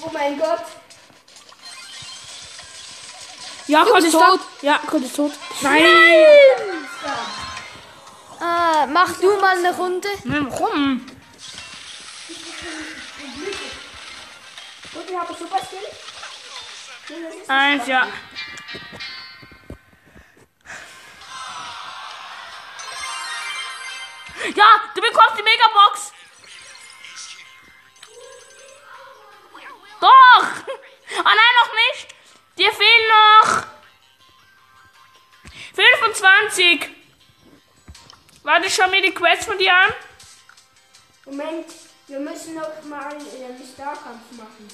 Oh 0.03 0.09
mein 0.13 0.37
Gott. 0.37 0.80
Ja, 3.71 3.85
Gott 3.85 4.03
ist 4.03 4.11
tot. 4.11 4.41
Ja, 4.61 4.81
Gott 4.85 5.01
ist 5.01 5.15
tot. 5.15 5.31
Nein. 5.61 5.85
Ah, 8.37 8.85
mach 8.85 9.13
du 9.13 9.39
mal 9.39 9.57
eine 9.57 9.73
Runde. 9.73 10.09
Nein, 10.25 10.45
warum? 10.51 11.05
Ich 15.07 15.17
habe 15.17 15.33
Super 15.33 15.59
Skin. 15.59 15.79
Eins, 17.47 17.87
ja. 17.87 18.07
Ja, 24.53 24.81
du 24.95 25.01
bekommst 25.01 25.37
die 25.37 25.43
Megabox. 25.43 26.11
Doch. 30.01 30.43
Ah 31.23 31.33
nein, 31.35 31.53
noch 31.63 31.73
nicht. 31.73 32.20
Dir 32.61 32.71
fehlen 32.73 33.07
noch 33.41 33.63
25. 35.73 36.89
Warte, 38.43 38.67
ich 38.67 38.75
schau 38.75 38.87
mir 38.87 39.01
die 39.01 39.11
Quest 39.11 39.45
von 39.45 39.57
dir 39.57 39.73
an. 39.73 39.91
Moment, 41.25 41.65
wir 42.05 42.19
müssen 42.19 42.53
noch 42.53 42.83
mal 42.83 43.13
äh, 43.13 43.45
einen 43.45 43.67
Starkampf 43.73 44.31
machen. 44.37 44.67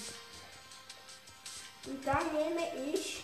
Und 1.86 2.06
dann 2.06 2.26
nehme 2.34 2.94
ich. 2.94 3.24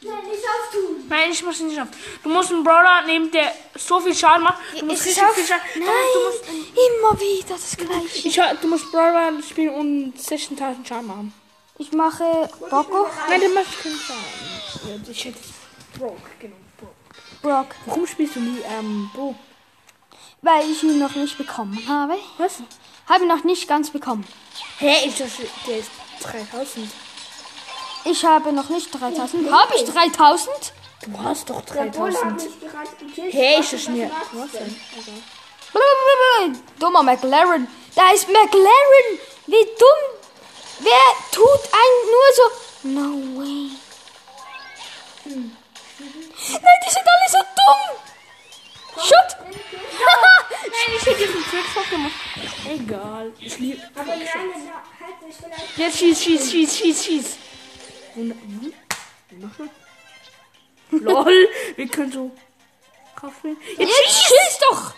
Nein, 0.00 0.30
nicht 0.30 0.44
auftun. 0.48 1.06
Nein, 1.06 1.30
ich 1.32 1.42
muss 1.42 1.60
ihn 1.60 1.68
nicht 1.68 1.80
auf. 1.82 1.88
Du 2.22 2.30
musst 2.30 2.52
einen 2.52 2.64
Brawler 2.64 3.02
nehmen, 3.02 3.30
der 3.32 3.54
so 3.74 4.00
viel 4.00 4.14
Schaden 4.14 4.44
macht. 4.44 4.62
Du 4.80 4.86
musst 4.86 5.04
richtig 5.04 5.24
viel 5.34 5.46
Schaden. 5.46 5.62
Nein, 5.74 5.86
Du 6.14 6.20
musst, 6.24 6.44
immer 6.48 7.20
wieder 7.20 7.54
das 7.54 7.76
gleiche. 7.76 8.28
ich, 8.28 8.60
du 8.62 8.66
musst 8.66 8.90
Brawler 8.90 9.42
spielen 9.42 9.74
und 9.74 10.14
16.000 10.16 10.88
Schaden 10.88 11.06
machen. 11.06 11.43
Ich 11.78 11.92
mache 11.92 12.48
Bocco, 12.70 13.06
Nein, 13.28 13.40
der 13.40 13.48
macht 13.50 13.82
keinen 13.82 13.98
Schaden. 13.98 15.04
Ich 15.10 15.24
hätte 15.24 15.38
Brock 15.98 16.16
genommen. 16.38 16.72
Brock. 16.78 16.94
Brock, 17.42 17.66
Warum 17.86 18.06
spielst 18.06 18.36
du 18.36 18.40
nie 18.40 18.60
ähm, 18.78 19.10
Bo? 19.14 19.34
weil 20.42 20.70
ich 20.70 20.82
ihn 20.82 20.98
noch 20.98 21.14
nicht 21.14 21.38
bekommen 21.38 21.82
habe. 21.88 22.16
Was? 22.38 22.58
Habe 23.08 23.24
ihn 23.24 23.28
noch 23.28 23.44
nicht 23.44 23.66
ganz 23.66 23.90
bekommen. 23.90 24.26
Hä, 24.78 25.08
ist 25.08 25.18
das, 25.20 25.30
der 25.66 25.78
ist 25.78 25.90
3000. 26.22 26.88
Ich 28.04 28.24
habe 28.24 28.52
noch 28.52 28.68
nicht 28.68 28.90
3000. 28.92 29.50
Habe 29.50 29.74
ich 29.74 29.84
3000? 29.84 30.50
Du 31.06 31.22
hast 31.22 31.48
doch 31.48 31.62
Der 31.62 31.84
Bull 31.84 32.14
hat 32.14 32.22
3000. 32.22 32.42
mich 32.60 32.70
gerade 32.70 32.90
gekillt. 33.00 33.32
Hä, 33.34 33.60
ist 33.60 33.72
das 33.72 33.88
mir. 33.88 34.10
Was 34.32 34.50
denn? 34.52 34.76
Dummer 36.78 37.02
McLaren. 37.02 37.66
Da 37.94 38.10
ist 38.12 38.28
McLaren. 38.28 39.18
Wie 39.46 39.64
dumm. 39.64 40.23
Wer 40.80 41.06
tut 41.30 41.60
einen 41.72 42.10
nur 42.10 42.28
so. 42.34 42.42
No 42.88 43.40
way. 43.40 43.70
Nein, 45.24 45.56
die 46.86 46.90
sind 46.90 47.06
alle 47.06 47.28
so 47.30 47.38
dumm. 47.38 47.82
Shut. 49.04 49.30
Nein, 49.50 50.96
ich 50.96 51.06
hätte 51.06 51.26
diesen 51.26 51.44
Trickshot 51.44 51.90
gemacht. 51.90 52.12
Egal. 52.68 53.32
Ich 53.38 53.58
liebe. 53.58 53.82
Aber 53.94 54.16
nein, 54.16 54.28
halt 55.00 55.22
mich 55.26 55.36
vielleicht. 55.36 55.78
Jetzt 55.78 55.98
schieß, 55.98 56.22
schieß, 56.22 56.50
schieß, 56.50 56.78
schieß, 56.78 57.04
schieß. 57.04 57.36
Hm? 58.14 58.72
Lol, 60.90 61.48
wir 61.76 61.88
können 61.88 62.12
so. 62.12 62.30
Kaffee. 63.16 63.56
Jetzt 63.78 63.90
Jetzt 63.90 64.26
schieß 64.26 64.58
doch. 64.70 64.94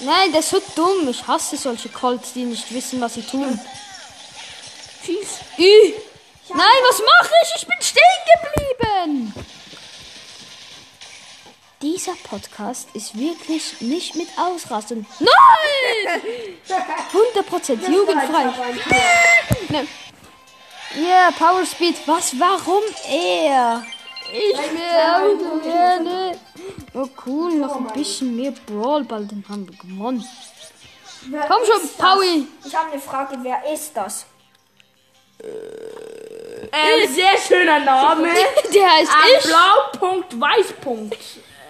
Nein, 0.00 0.30
der 0.30 0.40
ist 0.40 0.50
so 0.50 0.60
dumm. 0.74 1.08
Ich 1.08 1.26
hasse 1.26 1.56
solche 1.56 1.88
Colts, 1.88 2.32
die 2.34 2.44
nicht 2.44 2.72
wissen, 2.72 3.00
was 3.00 3.14
sie 3.14 3.22
tun. 3.22 3.58
Schieß. 5.06 5.28
Ih. 5.58 5.94
Nein, 6.48 6.80
was 6.88 6.98
mache 6.98 7.34
ich? 7.42 7.50
Ich 7.56 7.66
bin 7.66 7.80
stehen 7.80 8.22
geblieben. 8.32 9.34
Dieser 11.82 12.14
Podcast 12.28 12.88
ist 12.94 13.16
wirklich 13.18 13.80
nicht 13.80 14.16
mit 14.16 14.28
Ausrasten. 14.38 15.06
Nein! 15.20 16.22
100% 17.12 17.90
jugendfrei. 17.90 18.44
Ne. 19.68 19.86
Ja, 21.08 21.30
Power 21.36 21.66
Speed. 21.66 21.96
Was? 22.06 22.38
Warum 22.38 22.82
er? 23.08 23.84
Ich 24.32 24.58
will 24.58 24.96
auch 25.14 25.62
gerne. 25.62 26.38
Oh 26.94 27.08
cool, 27.26 27.54
noch 27.56 27.76
ein 27.76 27.92
bisschen 27.92 28.34
mehr 28.34 28.52
Brawlball, 28.52 29.26
dann 29.26 29.44
haben 29.48 29.68
wir 29.68 29.76
gewonnen. 29.76 30.26
Wer 31.28 31.46
Komm 31.46 31.64
schon? 31.64 31.88
Paui. 31.98 32.46
Ich 32.64 32.74
habe 32.74 32.92
eine 32.92 33.00
Frage, 33.00 33.36
wer 33.42 33.72
ist 33.72 33.96
das? 33.96 34.26
Äh, 35.42 37.06
sehr 37.08 37.36
schöner 37.38 37.80
Name. 37.80 38.28
Die, 38.68 38.72
der 38.78 38.94
heißt 38.96 39.12
Ah, 39.12 39.24
ich. 39.38 39.44
Blaupunkt, 39.44 40.40
Weißpunkt. 40.40 41.16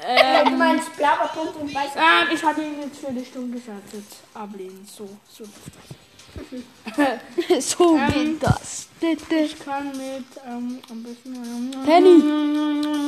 Äh, 0.09 0.44
du 0.44 0.52
meinst 0.52 0.96
blauer 0.96 1.29
Punkt 1.35 1.57
und 1.57 1.74
weißer 1.74 1.96
Ähm, 1.98 2.29
ich 2.33 2.40
hatte 2.44 2.62
ihn 2.62 2.81
jetzt 2.81 3.00
für 3.00 3.09
eine 3.09 3.24
Stunde 3.24 3.59
geschaltet. 3.59 4.05
Ablehnen. 4.35 4.87
So, 4.88 5.09
so. 5.29 5.42
So 7.61 7.96
Ähm, 7.96 8.12
geht 8.38 8.42
das. 8.44 8.87
Bitte. 9.00 9.35
Ich 9.35 9.59
kann 9.59 9.88
mit, 9.88 10.24
ähm, 10.46 10.81
am 10.88 11.02
besten. 11.02 11.72
Penny. 11.85 12.20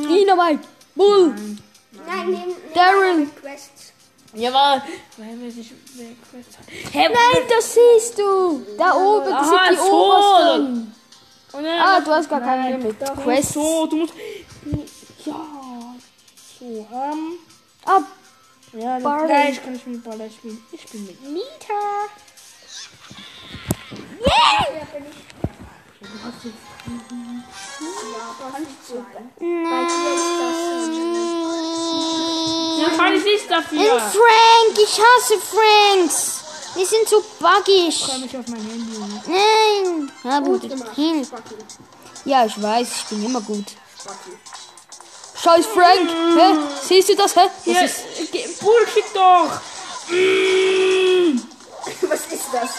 Dynamite. 0.09 0.67
Bull. 0.93 1.33
Nein, 2.05 2.31
nimm, 2.31 2.33
nimm 2.33 2.55
Daryl. 2.73 3.27
Quests. 3.41 3.93
Jawohl. 4.33 4.81
Weil 5.17 5.39
wir 5.39 5.51
sich 5.51 5.71
wegquetscht 5.95 6.59
Hä, 6.93 7.07
Nein, 7.09 7.43
das 7.49 7.73
siehst 7.73 8.17
du. 8.19 8.65
Da 8.77 8.95
oben, 8.95 9.25
das 9.25 9.33
Aha, 9.33 9.65
sind 9.67 9.71
die 9.71 9.75
so. 9.77 10.13
obersten. 10.13 10.95
Dann, 11.51 11.65
Ah, 11.65 11.99
du 11.99 12.11
hast 12.11 12.29
gar 12.29 12.69
Limit. 12.69 13.01
doch, 13.01 13.23
Quests. 13.23 13.53
So, 13.53 13.87
du 13.87 13.95
musst. 13.97 14.13
Ja. 15.25 15.45
So, 16.59 16.87
ähm. 16.93 17.39
Ab. 17.85 18.03
Ja, 18.73 18.99
Barley. 18.99 19.27
gleich 19.27 19.63
kann 19.63 19.75
ich 19.75 19.85
mit 19.87 20.03
Barley 20.03 20.29
spielen. 20.29 20.63
Ich 20.71 20.85
bin 20.85 21.05
mit 21.05 21.17
Ja, 26.01 26.07
bin 26.07 26.17
ich. 26.43 26.53
Ja, 28.13 28.25
kann 28.39 28.63
ich 28.63 28.75
sein. 28.87 29.25
Bei 29.37 29.81
dir 29.89 30.11
ist 30.15 30.33
das. 30.41 30.59
Ja, 32.81 32.87
kann 32.97 33.11
ich 33.15 33.23
nicht 33.23 33.47
dafür. 33.51 33.99
Frank, 33.99 34.75
ich 34.77 34.99
hasse 35.01 35.37
Franks. 35.39 36.17
Die 36.75 36.85
sind 36.85 37.09
so 37.09 37.23
buggig. 37.39 37.87
Ich 37.89 38.07
kann 38.07 38.21
mich 38.21 38.37
auf 38.37 38.47
mein 38.47 38.61
Handy. 38.61 38.95
und- 38.97 39.27
Nein. 39.27 40.11
Hab 40.23 40.43
Gut 40.45 40.63
ich 40.63 40.69
gemacht. 40.69 40.91
Spacki. 40.91 41.25
Ja, 42.25 42.45
ich 42.45 42.61
weiß, 42.61 42.87
ich 42.95 43.05
bin 43.05 43.25
immer 43.25 43.41
gut. 43.41 43.65
Spacki. 43.99 44.37
Scheiß 45.43 45.65
Frank. 45.67 46.09
Hä? 46.37 46.55
Siehst 46.87 47.09
du 47.09 47.15
das? 47.15 47.35
Hä? 47.35 47.41
Das 47.65 47.75
Ja, 47.75 47.81
ist 47.83 48.03
Bullshit 48.59 49.05
doch. 49.13 49.49
Was 52.09 52.19
ist 52.31 52.47
das? 52.53 52.69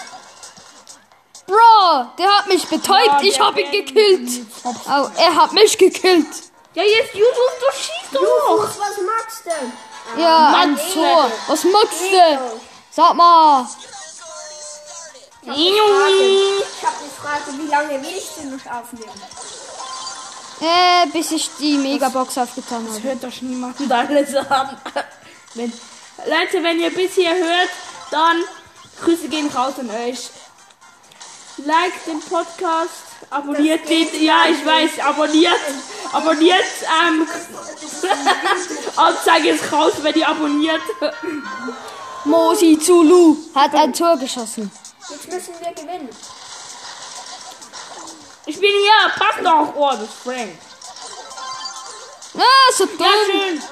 Bro, 1.51 2.07
der 2.19 2.29
hat 2.39 2.47
mich 2.47 2.67
betäubt. 2.67 3.07
Ja, 3.07 3.21
ich 3.23 3.35
der 3.35 3.45
hab 3.47 3.57
ihn 3.59 3.71
gekillt. 3.73 4.47
Oh, 4.65 5.09
er 5.17 5.35
hat 5.35 5.53
mich 5.53 5.77
gekillt. 5.77 6.27
Ja, 6.75 6.83
jetzt 6.85 7.15
Jusuf, 7.15 7.53
du 7.61 7.77
schießt 7.77 8.15
doch. 8.15 8.59
Was, 8.63 8.79
was 8.79 8.97
magst 9.05 9.45
du? 9.47 10.21
Ja, 10.21 10.39
Mann, 10.53 10.71
ein 10.71 10.81
Tor. 10.95 11.31
Was 11.49 11.65
magst 11.65 12.01
du? 12.01 12.61
Sag 12.91 13.15
mal. 13.15 13.67
Ich 15.43 15.49
habe 15.49 16.97
eine 16.99 17.11
Frage, 17.21 17.59
wie 17.59 17.67
lange 17.69 18.03
willst 18.03 18.33
du 18.39 18.47
noch 18.51 18.81
aufnehmen? 18.81 19.23
Äh, 20.61 21.07
bis 21.13 21.33
ich 21.33 21.51
die 21.59 21.79
Megabox 21.79 22.37
aufgetan 22.39 22.87
Das 22.87 22.97
habe. 22.97 23.09
hört 23.09 23.25
doch 23.25 23.41
niemand 23.41 23.91
alles 23.91 24.35
an. 24.51 24.77
Wenn, 25.55 25.73
Leute, 26.27 26.63
wenn 26.63 26.79
ihr 26.81 26.95
bis 26.95 27.15
hier 27.15 27.35
hört, 27.35 27.71
dann 28.11 28.45
Grüße 29.03 29.29
gehen 29.29 29.49
raus 29.49 29.75
an 29.79 29.91
euch. 29.91 30.29
Like 31.65 32.05
den 32.07 32.21
Podcast, 32.21 32.91
abonniert 33.29 33.89
den, 33.89 34.09
ja 34.25 34.45
ich 34.49 34.65
weiß, 34.65 34.99
abonniert, 35.05 35.61
abonniert, 36.13 36.65
ähm, 37.07 37.27
Anzeige 38.97 39.51
ist 39.51 39.71
raus, 39.73 39.93
wenn 40.01 40.15
ihr 40.15 40.29
abonniert. 40.29 40.81
Mosi 42.25 42.79
Zulu 42.79 43.37
hat 43.55 43.75
ein 43.75 43.93
Tor 43.93 44.17
geschossen. 44.17 44.71
Jetzt 45.11 45.29
müssen 45.29 45.55
wir 45.61 45.73
gewinnen. 45.73 46.09
Ich 48.47 48.59
bin 48.59 48.71
hier, 48.71 49.13
passt 49.19 49.45
doch, 49.45 49.75
oh, 49.77 49.91
das 49.91 50.03
ist 50.03 50.15
Frank. 50.25 50.59
Ah, 52.37 52.73
so 52.77 52.87
dumm. 52.87 52.99
Ja, 53.01 53.07
schön. 53.27 53.63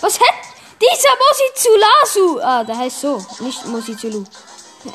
Was 0.00 0.20
hat 0.20 0.34
dieser 0.80 1.14
Mosi 1.16 1.50
Zulasu? 1.54 2.40
Ah, 2.40 2.62
der 2.62 2.76
heißt 2.76 3.00
so, 3.00 3.24
nicht 3.40 3.66
Mosi 3.66 3.96
Zulu. 3.96 4.24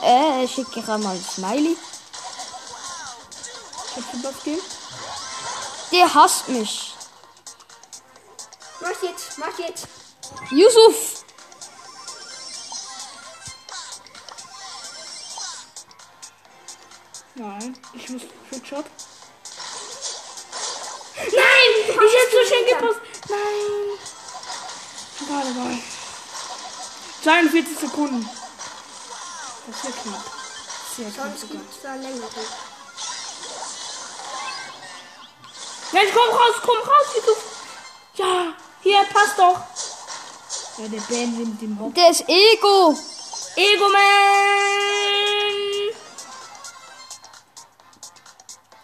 Äh, 0.03 0.45
ich 0.45 0.53
schicke 0.53 0.81
gerade 0.81 1.03
mal 1.03 1.15
ein 1.15 1.23
Smiley. 1.23 1.77
Der 5.91 6.13
hasst 6.13 6.47
mich. 6.47 6.93
Mach 8.79 9.03
jetzt, 9.03 9.37
mach 9.37 9.59
jetzt. 9.59 9.87
Yusuf. 10.51 11.23
Nein, 17.35 17.77
ich 17.93 18.09
muss 18.09 18.21
Trickshot. 18.49 18.85
Nein, 21.17 21.71
ich 21.79 21.87
hätte 21.87 22.31
so 22.31 22.43
schön 22.47 22.65
gepasst. 22.67 22.99
Nein. 23.29 23.99
Warte 25.29 25.51
mal. 25.51 25.77
42 27.23 27.79
Sekunden. 27.79 28.40
Das 29.71 29.83
wird 29.85 30.03
knapp. 30.03 30.23
Sehr 30.97 31.09
knapp 31.11 31.27
Sonst 31.27 31.49
gibt 31.49 31.71
es 31.71 31.81
da 31.81 31.95
länger. 31.95 32.27
Jetzt 35.93 36.13
komm 36.13 36.29
raus, 36.29 36.55
komm 36.61 36.77
raus, 36.77 37.15
Yusuf. 37.15 37.43
Ja, 38.15 38.53
hier, 38.81 39.03
passt 39.13 39.37
doch. 39.37 39.61
Ja, 40.77 40.87
der 40.89 41.01
Ben 41.01 41.37
nimmt 41.37 41.61
den 41.61 41.75
Bock. 41.77 41.95
Der 41.95 42.09
ist 42.09 42.23
Ego. 42.27 42.97
Ego 43.55 43.89
Man. 43.89 44.01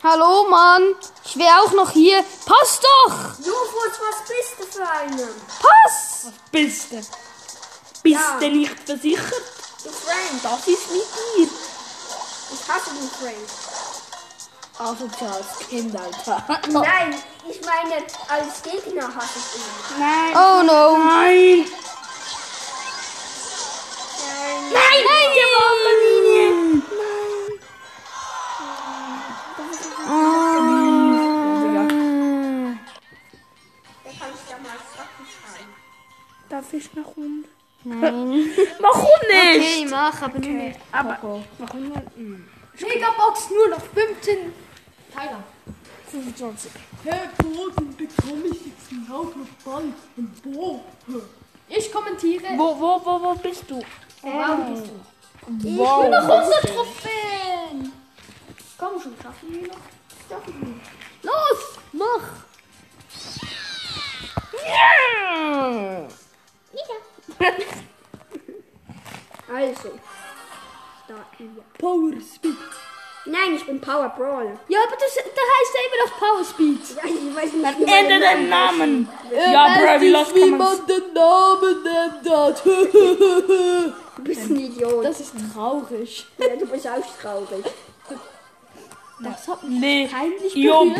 Hallo, 0.04 0.48
Mann. 0.50 0.96
Ich 1.26 1.38
wäre 1.38 1.62
auch 1.64 1.72
noch 1.74 1.92
hier. 1.92 2.24
Pass 2.46 2.80
doch. 2.80 3.40
Jufus, 3.40 4.00
was 4.00 4.28
bist 4.28 4.56
du 4.60 4.66
für 4.78 4.88
eine? 4.90 5.28
Pass. 5.60 6.26
Was 6.26 6.34
bist 6.52 6.92
du? 6.92 6.96
Bist 8.04 8.16
Ja. 8.20 8.38
du 8.40 8.50
nicht 8.50 8.80
versichert? 8.86 9.57
Du 9.88 9.94
Frank. 9.94 10.44
Das 10.44 10.68
ist 10.68 10.92
mit 10.92 11.02
dir. 11.02 11.50
Ich 12.52 12.68
hasse 12.68 12.90
den 12.90 13.10
Frank. 13.10 13.48
Asoziales 14.80 15.60
Kind, 15.70 15.96
Alter. 15.96 16.44
Nein, 16.70 17.16
ich 17.50 17.62
meine, 17.62 18.04
als 18.28 18.62
Gegner 18.64 19.08
hasse 19.16 19.40
ich 19.40 19.56
ihn. 19.56 19.62
Nein. 19.98 20.36
Oh 20.36 20.62
no. 20.64 20.98
Nein. 20.98 21.66
Nein. 24.20 24.74
Nein, 24.74 25.04
nein, 25.08 25.30
der 25.36 25.48
war 25.54 25.66
auf 25.72 25.80
der 25.86 25.96
Linie. 26.04 26.48
Da 34.04 34.10
kann 34.20 34.32
ich 34.34 34.50
ja 34.50 34.58
mal 34.58 34.80
Sachen 34.98 35.24
schreiben. 35.32 35.74
Darf 36.50 36.74
ich 36.74 36.94
nach 36.94 37.12
unten? 37.16 37.57
Nein. 37.84 38.50
Warum 38.80 39.20
nicht? 39.28 39.60
Okay, 39.60 39.88
mach, 39.90 40.22
aber 40.22 40.40
nur 40.40 40.50
nicht. 40.50 40.80
Aber 40.92 41.18
warum 41.60 41.90
nicht? 41.90 42.02
Hm. 42.16 42.48
Megabox 42.80 43.50
nur 43.50 43.70
noch 43.70 43.82
15 43.82 44.54
Teiler. 45.14 45.44
25. 46.12 46.72
Herr 47.04 47.30
Boden 47.38 47.96
bekomme 47.98 48.46
ich 48.46 48.66
jetzt 48.66 49.12
auch 49.12 49.36
noch 49.36 49.48
bald 49.66 49.94
ein 50.18 50.34
Bo. 50.44 50.84
Ich 51.70 51.92
kommentiere. 51.92 52.44
Wo, 52.56 52.80
wo, 52.80 53.02
wo, 53.04 53.22
wo 53.22 53.36
bist 53.36 53.64
du? 53.68 53.82
Wow. 54.22 54.70
bist 54.70 54.88
du? 54.88 55.78
Wow. 55.78 56.04
Ich 56.04 56.04
will 56.04 56.10
noch 56.10 56.30
100 56.30 56.62
Trophäen. 56.62 57.94
Komm 58.78 59.02
schon, 59.02 59.14
schaffen 59.22 59.54
wir 59.54 59.68
noch. 59.68 59.78
Schaffen 60.30 60.54
wir. 60.62 61.30
Los, 61.30 61.80
mach. 61.94 62.48
Ja. 64.66 66.08
Also. 69.54 69.90
Da, 71.08 71.16
hier. 71.38 71.50
Power 71.80 72.12
Speed. 72.22 72.56
Nein, 73.26 73.56
ich 73.56 73.66
bin 73.66 73.80
Power 73.82 74.10
Brawl. 74.10 74.58
Ja, 74.70 74.80
aber 74.88 74.96
das, 74.98 75.16
da 75.16 75.22
heißt 75.22 75.74
ja 75.74 75.82
immer 75.86 76.06
noch 76.06 76.18
Power 76.18 76.44
Speed. 76.46 76.80
Ja, 76.96 77.04
ich 77.06 77.36
weiß 77.36 77.54
nicht, 77.54 77.66
Dann 77.66 77.76
ändere 77.82 78.08
den 78.08 78.22
deinen 78.22 78.50
Namen. 78.50 79.10
Ja, 79.32 79.66
Weißt 79.66 79.80
Bro, 79.80 80.36
wie 80.36 80.50
man's? 80.52 80.78
man 80.80 80.88
den 80.88 81.14
Namen 81.14 81.84
nennt 81.84 82.30
hat. 82.30 82.64
Du 84.18 84.24
bist 84.24 84.50
ein 84.50 84.56
Idiot. 84.60 85.06
Das 85.06 85.20
ist 85.20 85.34
traurig. 85.54 86.26
ja, 86.40 86.56
du 86.56 86.66
bist 86.66 86.88
auch 86.88 87.22
traurig. 87.22 87.64
Das 89.20 89.48
hat 89.48 89.64
mich 89.64 89.80
Nee. 89.80 90.08
peinlich 90.12 90.56
Yo, 90.56 90.86
berührt. 90.86 90.98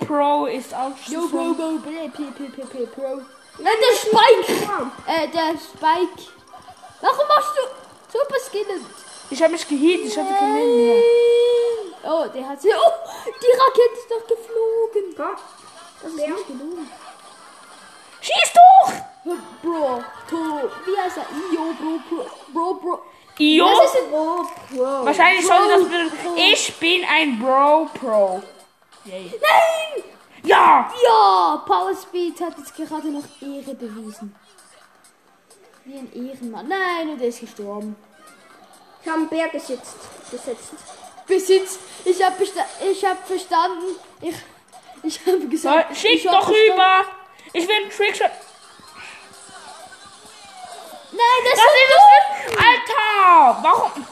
Bro, 0.00 0.06
Pro 0.06 0.46
ist 0.46 0.74
auch 0.74 0.92
Yo, 1.06 1.20
schon. 1.28 1.30
bro, 1.30 1.54
bro, 1.54 1.78
bro, 1.78 2.08
p, 2.08 2.22
p, 2.32 2.44
p, 2.48 2.62
p, 2.62 2.86
bro. 2.96 3.20
Nein, 3.58 3.74
der 3.80 3.96
Spike. 3.96 4.52
Äh, 5.06 5.28
der 5.28 5.58
Spike. 5.58 6.30
Warum 7.00 7.28
machst 7.28 7.52
du 7.56 8.18
Super 8.18 8.40
Skillet? 8.40 8.82
Ich 9.30 9.42
habe 9.42 9.52
mich 9.52 9.66
gehit, 9.66 10.00
ich 10.06 10.16
hatte 10.16 10.44
Leben 10.44 10.86
mehr. 10.86 11.02
Oh, 12.04 12.26
der 12.34 12.48
hat 12.48 12.60
sie. 12.60 12.68
Oh, 12.68 12.92
die 13.26 13.58
Rakete 13.58 13.94
ist 13.94 14.10
doch 14.10 14.26
geflogen. 14.26 15.14
Gott. 15.16 15.38
Das 16.02 16.10
ist 16.10 16.16
nicht 16.16 16.46
gelogen. 16.46 16.90
Schieß 18.20 18.52
doch! 18.54 18.92
Bro, 19.62 20.04
to, 20.28 20.36
wie 20.86 20.98
heißt 20.98 21.16
er? 21.18 21.26
Io, 21.52 21.72
Bro, 21.74 21.98
Bro, 22.08 22.26
Bro, 22.52 22.74
Bro. 22.74 23.02
Io? 23.38 23.64
Was 23.66 23.94
ist? 23.94 24.02
Oh, 24.12 24.44
Bro. 24.70 25.06
Wahrscheinlich 25.06 25.46
sollte 25.46 25.68
das 25.68 25.84
bedeuten, 25.84 26.36
ich 26.36 26.74
bin 26.76 27.04
ein 27.04 27.38
Bro 27.38 27.88
Pro. 27.98 28.42
Yay. 29.04 29.32
Nein! 29.40 30.04
Ja! 30.44 30.92
Ja, 31.02 31.62
Power 31.66 31.94
Speed 31.96 32.40
hat 32.40 32.58
jetzt 32.58 32.74
gerade 32.76 33.08
noch 33.08 33.24
Ehre 33.40 33.74
bewiesen. 33.74 34.34
Wie 35.84 35.98
ein 35.98 36.12
Ehrenmann. 36.12 36.68
Nein, 36.68 37.10
und 37.10 37.20
er 37.20 37.28
ist 37.28 37.40
gestorben. 37.40 37.96
Ich 39.02 39.08
habe 39.08 39.20
einen 39.20 39.28
Bär 39.28 39.48
gesetzt. 39.48 39.96
gesetzt. 40.30 40.72
Besitz. 41.26 41.78
Ich 42.04 42.22
habe 42.22 42.42
ich 42.42 43.04
hab 43.04 43.26
verstanden. 43.26 43.96
Ich, 44.20 44.34
ich 45.02 45.20
habe 45.26 45.46
gesagt. 45.48 45.96
schick 45.96 46.14
ich 46.14 46.26
hab 46.26 46.40
doch 46.40 46.44
verstanden- 46.46 46.72
rüber! 46.72 47.04
Ich 47.52 47.68
will 47.68 47.76
einen 47.76 47.90
Trickshot. 47.90 48.30
Nein, 51.12 51.20
das, 51.44 51.54
Das 51.54 51.64
ist 51.64 51.94
es! 52.50 52.56
Alter! 52.56 53.62
Warum? 53.62 54.06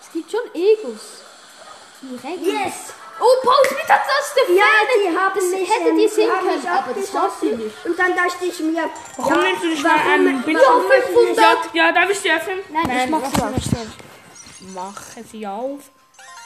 Es 0.00 0.12
gibt 0.12 0.30
schon 0.30 0.54
Egos. 0.54 1.22
Direkt. 2.02 2.42
Yes! 2.46 2.94
Oh, 3.20 3.64
Speed 3.66 3.88
hat 3.88 4.00
das 4.06 4.34
der 4.34 4.54
Ja, 4.54 4.62
Ferne. 4.64 5.10
die 5.12 5.18
haben 5.18 5.34
das 5.34 5.44
mich, 5.50 5.68
hätte 5.68 5.94
die 5.94 6.08
sehen 6.08 6.30
können, 6.40 6.66
aber 6.68 6.92
das 6.94 7.12
hat 7.14 7.32
sie 7.40 7.46
nicht. 7.52 7.84
Und 7.84 7.98
dann 7.98 8.14
dachte 8.14 8.44
ich 8.44 8.60
mir, 8.60 8.88
Warum 9.16 9.34
ja, 9.34 9.42
nimmst 9.42 9.62
du 9.62 9.66
nicht 9.68 9.82
mal 9.82 9.98
einen 10.12 10.42
Bild? 10.42 10.58
Ja, 10.62 10.72
möchte 10.76 11.10
ich 11.10 11.16
500. 11.16 11.36
nicht- 11.64 11.74
Ja, 11.74 11.86
ja, 11.86 11.92
darf 11.92 12.10
ich 12.10 12.18
sie 12.20 12.30
öffnen? 12.30 12.58
Nein, 12.70 13.00
ich 13.04 13.10
mach 13.10 13.24
sie 13.30 13.40
mach 13.40 13.50
nicht. 13.50 13.70
Mache 14.74 15.24
sie 15.30 15.46
auf. 15.46 15.80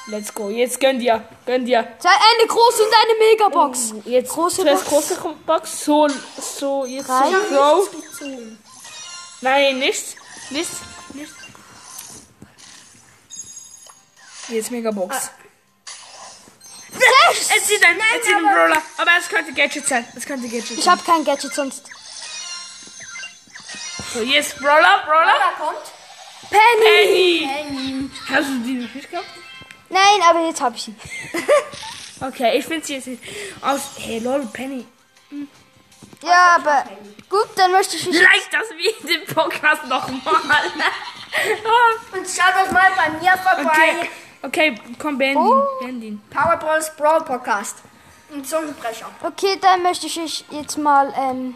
Let's 0.07 0.35
go. 0.35 0.49
Jetzt 0.49 0.81
gönn 0.81 0.99
dir. 0.99 1.23
Gönn 1.47 1.65
dir. 1.65 1.87
Sei 1.99 2.09
eine 2.11 2.49
große 2.49 2.83
und 2.83 2.93
eine 2.93 3.19
Megabox. 3.19 3.95
Jetzt 4.05 4.33
Große 4.33 4.65
Box. 4.65 4.85
große 4.87 5.17
Box. 5.47 5.85
So, 5.85 6.09
so, 6.59 6.85
jetzt 6.87 7.09
Drei. 7.09 7.31
so. 7.51 7.89
Nein, 9.43 9.79
nichts. 9.79 10.17
Nichts. 10.51 10.77
Nichts. 11.15 11.35
Jetzt 14.49 14.71
Megabox. 14.73 15.31
Sechs. 16.93 17.51
Es 17.57 17.67
sieht 17.69 17.85
ein, 17.85 17.99
es 18.19 18.27
sieht 18.27 18.35
ein 18.37 18.43
Brawler. 18.43 18.83
Aber 18.99 19.11
es 19.19 19.29
könnte 19.29 19.53
Gadget 19.53 19.87
sein. 19.89 20.07
Es 20.17 20.27
könnte 20.27 20.49
Gadget 20.49 20.79
Ich 20.79 20.85
sein. 20.85 20.93
habe 20.93 21.03
kein 21.05 21.25
Gadget 21.25 21.55
sonst. 21.55 21.85
So, 24.13 24.21
jetzt 24.23 24.59
Brawler, 24.59 25.03
Brawler. 25.07 25.35
Da 25.39 25.65
kommt. 25.65 25.79
Penny. 26.51 27.49
Penny. 27.49 28.11
Hast 28.29 28.49
du 28.49 28.59
die 28.65 28.75
noch 28.75 28.95
nicht 28.95 29.11
gehabt? 29.11 29.27
Nein, 29.89 30.23
aber 30.29 30.47
jetzt 30.47 30.61
habe 30.61 30.77
ich 30.77 30.83
sie. 30.85 30.95
Okay, 32.21 32.57
ich 32.57 32.65
finde 32.65 32.87
sie 32.87 32.95
jetzt 32.95 33.09
nicht 33.09 33.21
aus. 33.63 33.81
Hey, 33.99 34.21
lol, 34.21 34.47
Penny. 34.53 34.87
Ja, 36.23 36.55
aber 36.55 36.85
gut, 37.29 37.49
dann 37.57 37.73
möchte 37.73 37.97
ich 37.97 38.07
mich. 38.07 38.15
Like 38.21 38.49
das 38.53 38.71
Video 38.71 39.21
im 39.21 39.35
Podcast 39.35 39.85
nochmal. 39.87 40.63
Und 42.13 42.25
schaut 42.29 42.55
doch 42.65 42.71
mal 42.71 42.93
bei 42.95 43.09
mir 43.19 43.33
vorbei. 43.39 43.97
okay. 43.99 44.11
Okay, 44.43 44.75
komm, 44.99 45.19
beenden. 45.19 45.47
Oh. 45.47 45.65
Beenden. 45.81 46.23
Power 46.31 46.57
Bros 46.57 46.91
Brawl 46.97 47.23
Podcast. 47.25 47.79
Ein 48.33 48.45
Zungenbrecher. 48.45 49.11
Okay, 49.23 49.59
dann 49.61 49.83
möchte 49.83 50.07
ich 50.07 50.17
mich 50.17 50.45
jetzt 50.51 50.79
mal 50.79 51.13
ähm, 51.17 51.55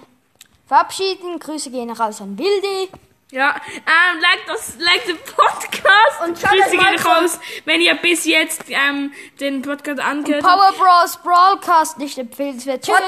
verabschieden. 0.66 1.38
Grüße 1.38 1.70
gehen 1.70 1.90
raus 1.90 2.20
an 2.20 2.38
Wildi. 2.38 2.90
Ja, 3.32 3.56
ähm, 3.74 4.20
like 4.20 4.46
das, 4.46 4.76
like 4.78 5.04
den 5.04 5.16
Podcast. 5.16 6.22
Und 6.24 6.40
Grüße 6.40 6.64
euch 6.64 6.70
gehen 6.70 7.06
raus, 7.06 7.40
wenn 7.64 7.80
ihr 7.80 7.94
bis 7.94 8.24
jetzt 8.24 8.64
ähm, 8.68 9.12
den 9.40 9.62
Podcast 9.62 10.00
angehört 10.00 10.44
habt. 10.44 10.76
Power 10.76 11.02
Bros 11.02 11.16
Broadcast 11.22 11.98
nicht 11.98 12.16
empfehlenswert. 12.18 12.84
Tschüss. 12.84 12.96